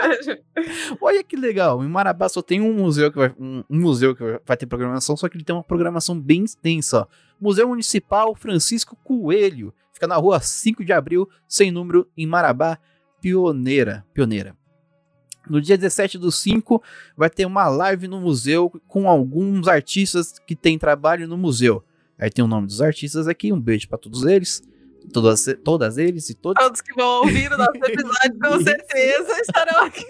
[1.01, 4.40] Olha que legal, em Marabá só tem um museu que vai, um, um museu que
[4.44, 7.06] vai ter programação, só que ele tem uma programação bem extensa.
[7.40, 12.81] Museu Municipal Francisco Coelho, fica na rua 5 de abril, sem número, em Marabá,
[13.20, 14.05] Pioneira.
[14.12, 14.56] Pioneira.
[15.48, 16.82] No dia 17 do 5,
[17.16, 21.85] vai ter uma live no museu com alguns artistas que têm trabalho no museu.
[22.19, 24.62] Aí tem o nome dos artistas aqui, um beijo pra todos eles,
[25.13, 26.63] todas, todas eles e todos.
[26.63, 30.07] Todos que vão ouvir o nosso episódio, com certeza, estarão aqui.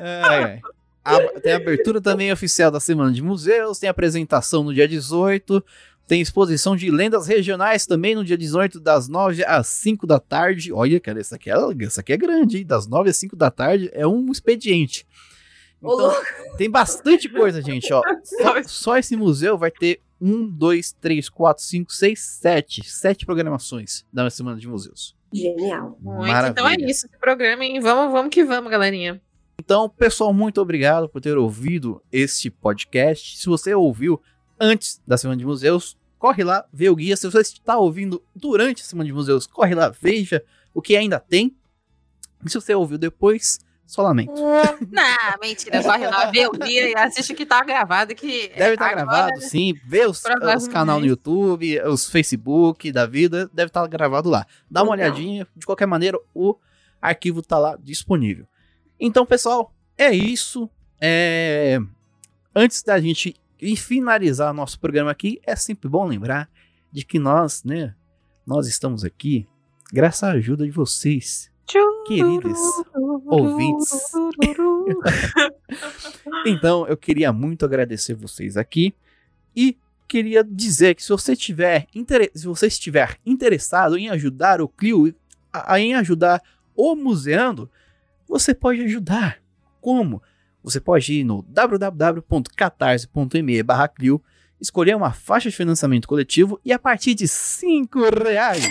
[0.00, 0.60] Ai, ai.
[1.04, 5.64] A- tem a abertura também oficial da Semana de Museus, tem apresentação no dia 18,
[6.06, 10.72] tem exposição de lendas regionais também no dia 18, das 9 às 5 da tarde.
[10.72, 11.54] Olha, cara, essa aqui é,
[11.84, 12.66] essa aqui é grande, hein?
[12.66, 15.06] Das 9 às 5 da tarde é um expediente.
[15.78, 16.14] Então,
[16.56, 18.00] tem bastante coisa, gente, ó.
[18.22, 22.88] Só, só esse museu vai ter um, dois, três, quatro, cinco, seis, sete.
[22.88, 25.16] Sete programações da Semana de Museus.
[25.32, 25.98] Genial.
[26.00, 27.08] Muito, então é isso.
[27.08, 27.80] Se programem.
[27.80, 29.20] Vamos, vamos que vamos, galerinha.
[29.58, 33.36] Então, pessoal, muito obrigado por ter ouvido este podcast.
[33.38, 34.22] Se você ouviu
[34.60, 37.16] antes da Semana de Museus, corre lá, vê o guia.
[37.16, 41.18] Se você está ouvindo durante a Semana de Museus, corre lá, veja o que ainda
[41.18, 41.56] tem.
[42.44, 44.32] E se você ouviu depois, só lamento.
[44.90, 45.82] Não, mentira.
[45.82, 48.14] Corre lá, vê o guia e assiste o que tá gravado.
[48.14, 49.74] Que Deve estar agora- gravado, sim.
[49.86, 50.22] Vê os,
[50.56, 54.46] os canal no YouTube, os Facebook da vida, deve estar gravado lá.
[54.70, 55.12] Dá uma Legal.
[55.12, 56.56] olhadinha, de qualquer maneira, o
[57.00, 58.46] arquivo tá lá disponível.
[58.98, 60.70] Então, pessoal, é isso.
[61.00, 61.78] É,
[62.54, 66.48] Antes da gente ir finalizar nosso programa aqui, é sempre bom lembrar
[66.90, 67.94] de que nós, né,
[68.46, 69.46] nós estamos aqui
[69.92, 71.50] graças à ajuda de vocês,
[72.06, 72.58] queridos
[73.26, 74.12] ouvintes.
[76.46, 78.94] Então, eu queria muito agradecer vocês aqui
[79.54, 79.76] e
[80.08, 81.86] queria dizer que se você tiver
[82.34, 85.14] se você estiver interessado em ajudar o Clio, e-
[85.52, 86.42] a- em ajudar
[86.74, 87.70] o Museando,
[88.28, 89.38] você pode ajudar.
[89.80, 90.22] Como?
[90.62, 94.22] Você pode ir no www.catarse.me barra Clio,
[94.60, 98.66] escolher uma faixa de financiamento coletivo e a partir de 5 reais.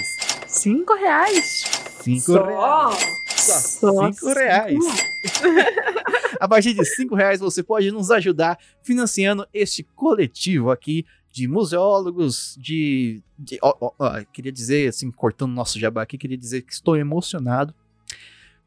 [0.47, 1.63] Cinco reais.
[2.01, 3.20] 5 reais.
[3.41, 3.91] Só.
[3.91, 4.77] Só 5 reais.
[6.39, 12.55] A partir de 5 reais você pode nos ajudar financiando este coletivo aqui de museólogos,
[12.59, 13.21] de.
[13.37, 16.97] de- ó, ó, ó, queria dizer, assim, cortando nosso jabá aqui, queria dizer que estou
[16.97, 17.73] emocionado.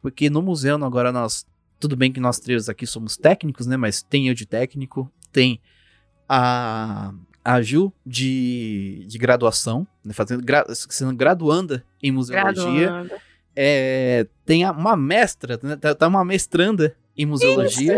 [0.00, 1.46] Porque no museu agora nós.
[1.80, 3.76] Tudo bem que nós três aqui somos técnicos, né?
[3.76, 5.60] Mas tem eu de técnico, tem
[6.28, 7.12] a.
[7.46, 12.86] A Ju de, de graduação, né, fazendo, gra, sendo graduanda em museologia.
[12.86, 13.14] Graduando.
[13.56, 17.96] É, tem uma mestra, né, tá, tá uma mestranda em museologia.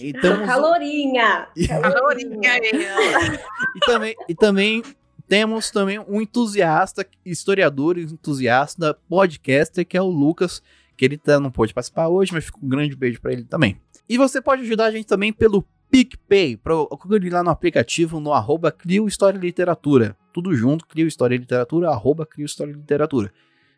[0.00, 1.48] Então, Calorinha.
[1.82, 2.70] Calorinha aí,
[3.76, 4.82] e também, e também
[5.26, 10.62] temos também um entusiasta, historiador e entusiasta, podcaster, que é o Lucas,
[10.96, 13.80] que ele tá, não pôde participar hoje, mas fica um grande beijo pra ele também.
[14.08, 18.70] E você pode ajudar a gente também pelo PicPay, procure lá no aplicativo no arroba
[18.70, 20.16] Crio História e Literatura.
[20.32, 23.32] Tudo junto, Crio História e Literatura, arroba Crio História e Literatura.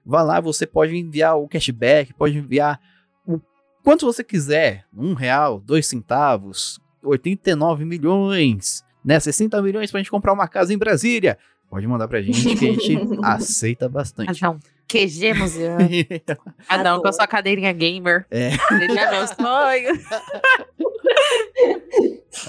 [0.04, 2.80] Vá lá, você pode enviar o cashback, pode enviar
[3.26, 3.40] o
[3.82, 9.18] quanto você quiser, um real, dois centavos, 89 milhões, né?
[9.18, 11.38] 60 milhões pra gente comprar uma casa em Brasília.
[11.68, 14.40] Pode mandar pra gente que a gente aceita bastante.
[14.40, 14.58] Cada um.
[14.88, 15.76] QG Museu.
[16.66, 18.26] Cada um com a sua cadeirinha gamer.
[18.28, 18.50] É.
[18.72, 20.00] Ele é meu sonho.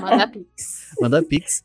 [0.00, 0.94] Manda pix.
[0.98, 1.62] Manda Pix.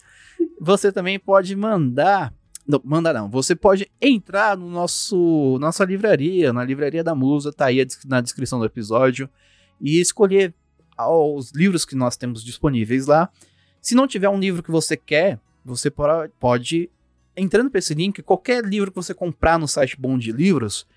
[0.59, 2.33] Você também pode mandar.
[2.67, 3.29] Não, mandar não.
[3.29, 8.59] Você pode entrar no nosso nossa livraria, na livraria da Musa, tá aí na descrição
[8.59, 9.29] do episódio,
[9.79, 10.53] e escolher
[10.97, 13.29] os livros que nós temos disponíveis lá.
[13.81, 15.91] Se não tiver um livro que você quer, você
[16.39, 16.89] pode
[17.35, 20.87] entrando para esse link, qualquer livro que você comprar no site Bom de Livros,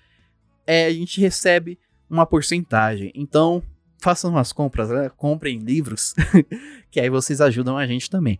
[0.65, 1.77] é, a gente recebe
[2.09, 3.11] uma porcentagem.
[3.13, 3.61] Então,
[3.99, 5.09] façam as compras, né?
[5.17, 6.15] comprem livros,
[6.89, 8.39] que aí vocês ajudam a gente também.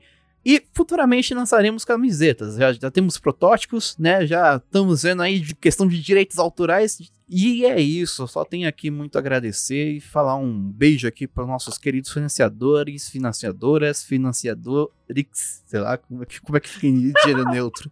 [0.52, 2.56] E futuramente lançaremos camisetas.
[2.56, 4.26] Já, já temos protótipos, né?
[4.26, 6.98] Já estamos vendo aí de questão de direitos autorais.
[7.30, 8.28] E é isso.
[8.28, 13.08] Só tenho aqui muito a agradecer e falar um beijo aqui para nossos queridos financiadores,
[13.10, 15.62] financiadoras, financiadores.
[15.68, 17.92] Sei lá, como é que, como é que fica em gênero neutro.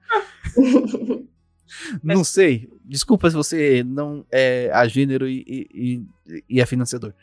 [2.03, 2.69] Não sei.
[2.83, 7.13] Desculpa se você não é a gênero e, e- e é financiador.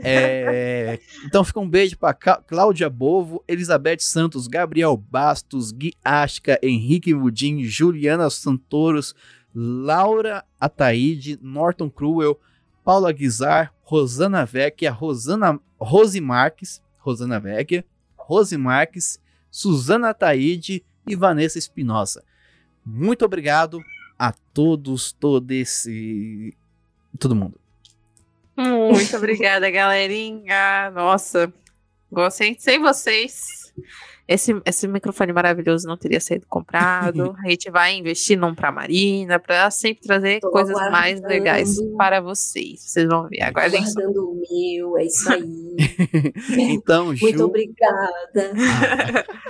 [0.00, 7.12] É, então fica um beijo para Cláudia Bovo, Elizabeth Santos, Gabriel Bastos, Gui Asca, Henrique
[7.12, 9.14] Mudim, Juliana Santoros,
[9.54, 12.38] Laura Ataíde, Norton Cruel,
[12.84, 17.84] Paula Guizar, Rosana Vecchia, Rosana, Rose Marques, Rosana Vecchia,
[18.16, 19.20] Rose Marques,
[19.50, 22.22] Suzana Ataíde e Vanessa Espinosa.
[22.84, 23.82] Muito obrigado
[24.18, 26.56] a todos, todo esse.
[27.18, 27.58] todo mundo.
[28.58, 30.90] Muito obrigada, galerinha.
[30.90, 31.52] Nossa,
[32.10, 32.56] gostei.
[32.58, 33.72] Sem vocês,
[34.26, 37.34] esse, esse microfone maravilhoso não teria sido comprado.
[37.42, 41.28] A gente vai investir num pra Marina, pra sempre trazer Tô coisas mais aguardando.
[41.28, 42.80] legais para vocês.
[42.80, 43.42] Vocês vão ver.
[43.42, 43.82] Aguardem.
[43.82, 45.76] Guardando o meu, é isso aí.
[46.58, 47.24] Então, Ju.
[47.24, 48.12] Muito obrigada.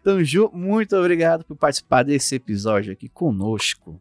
[0.00, 4.00] Então, Ju, muito obrigado por participar desse episódio aqui conosco.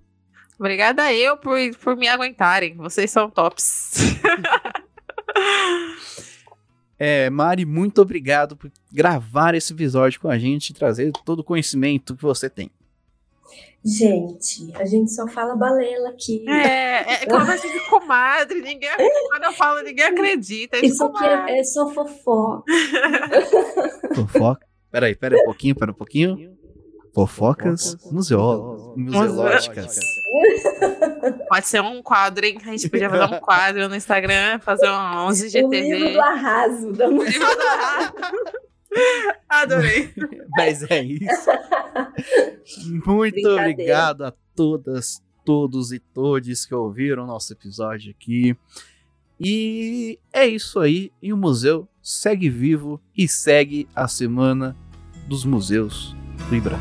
[0.59, 2.75] Obrigada eu por, por me aguentarem.
[2.75, 3.93] Vocês são tops.
[6.99, 11.43] É, Mari, muito obrigado por gravar esse episódio com a gente e trazer todo o
[11.43, 12.71] conhecimento que você tem.
[13.85, 16.43] Gente, a gente só fala balela aqui.
[16.49, 18.61] É, é conversa de comadre.
[18.61, 18.89] Ninguém,
[19.29, 20.77] quando eu falo, ninguém acredita.
[20.77, 22.63] É Isso aqui é, é só fofoca.
[24.15, 24.65] Fofoca.
[24.91, 26.57] Peraí, peraí um pouquinho, peraí um pouquinho.
[27.13, 29.99] Fofocas museó- museológicas.
[31.49, 32.57] Pode ser um quadro, hein?
[32.65, 36.93] A gente podia fazer um quadro no Instagram, fazer um, uns O livro do arraso
[36.93, 37.31] da mulher.
[37.31, 38.13] Livro do arraso.
[39.49, 40.13] Adorei.
[40.55, 41.49] Mas é isso.
[43.05, 48.55] Muito obrigado a todas, todos e todes que ouviram o nosso episódio aqui.
[49.39, 51.11] E é isso aí.
[51.21, 54.75] E o museu segue vivo e segue a semana
[55.27, 56.15] dos museus
[56.49, 56.77] do Ibra.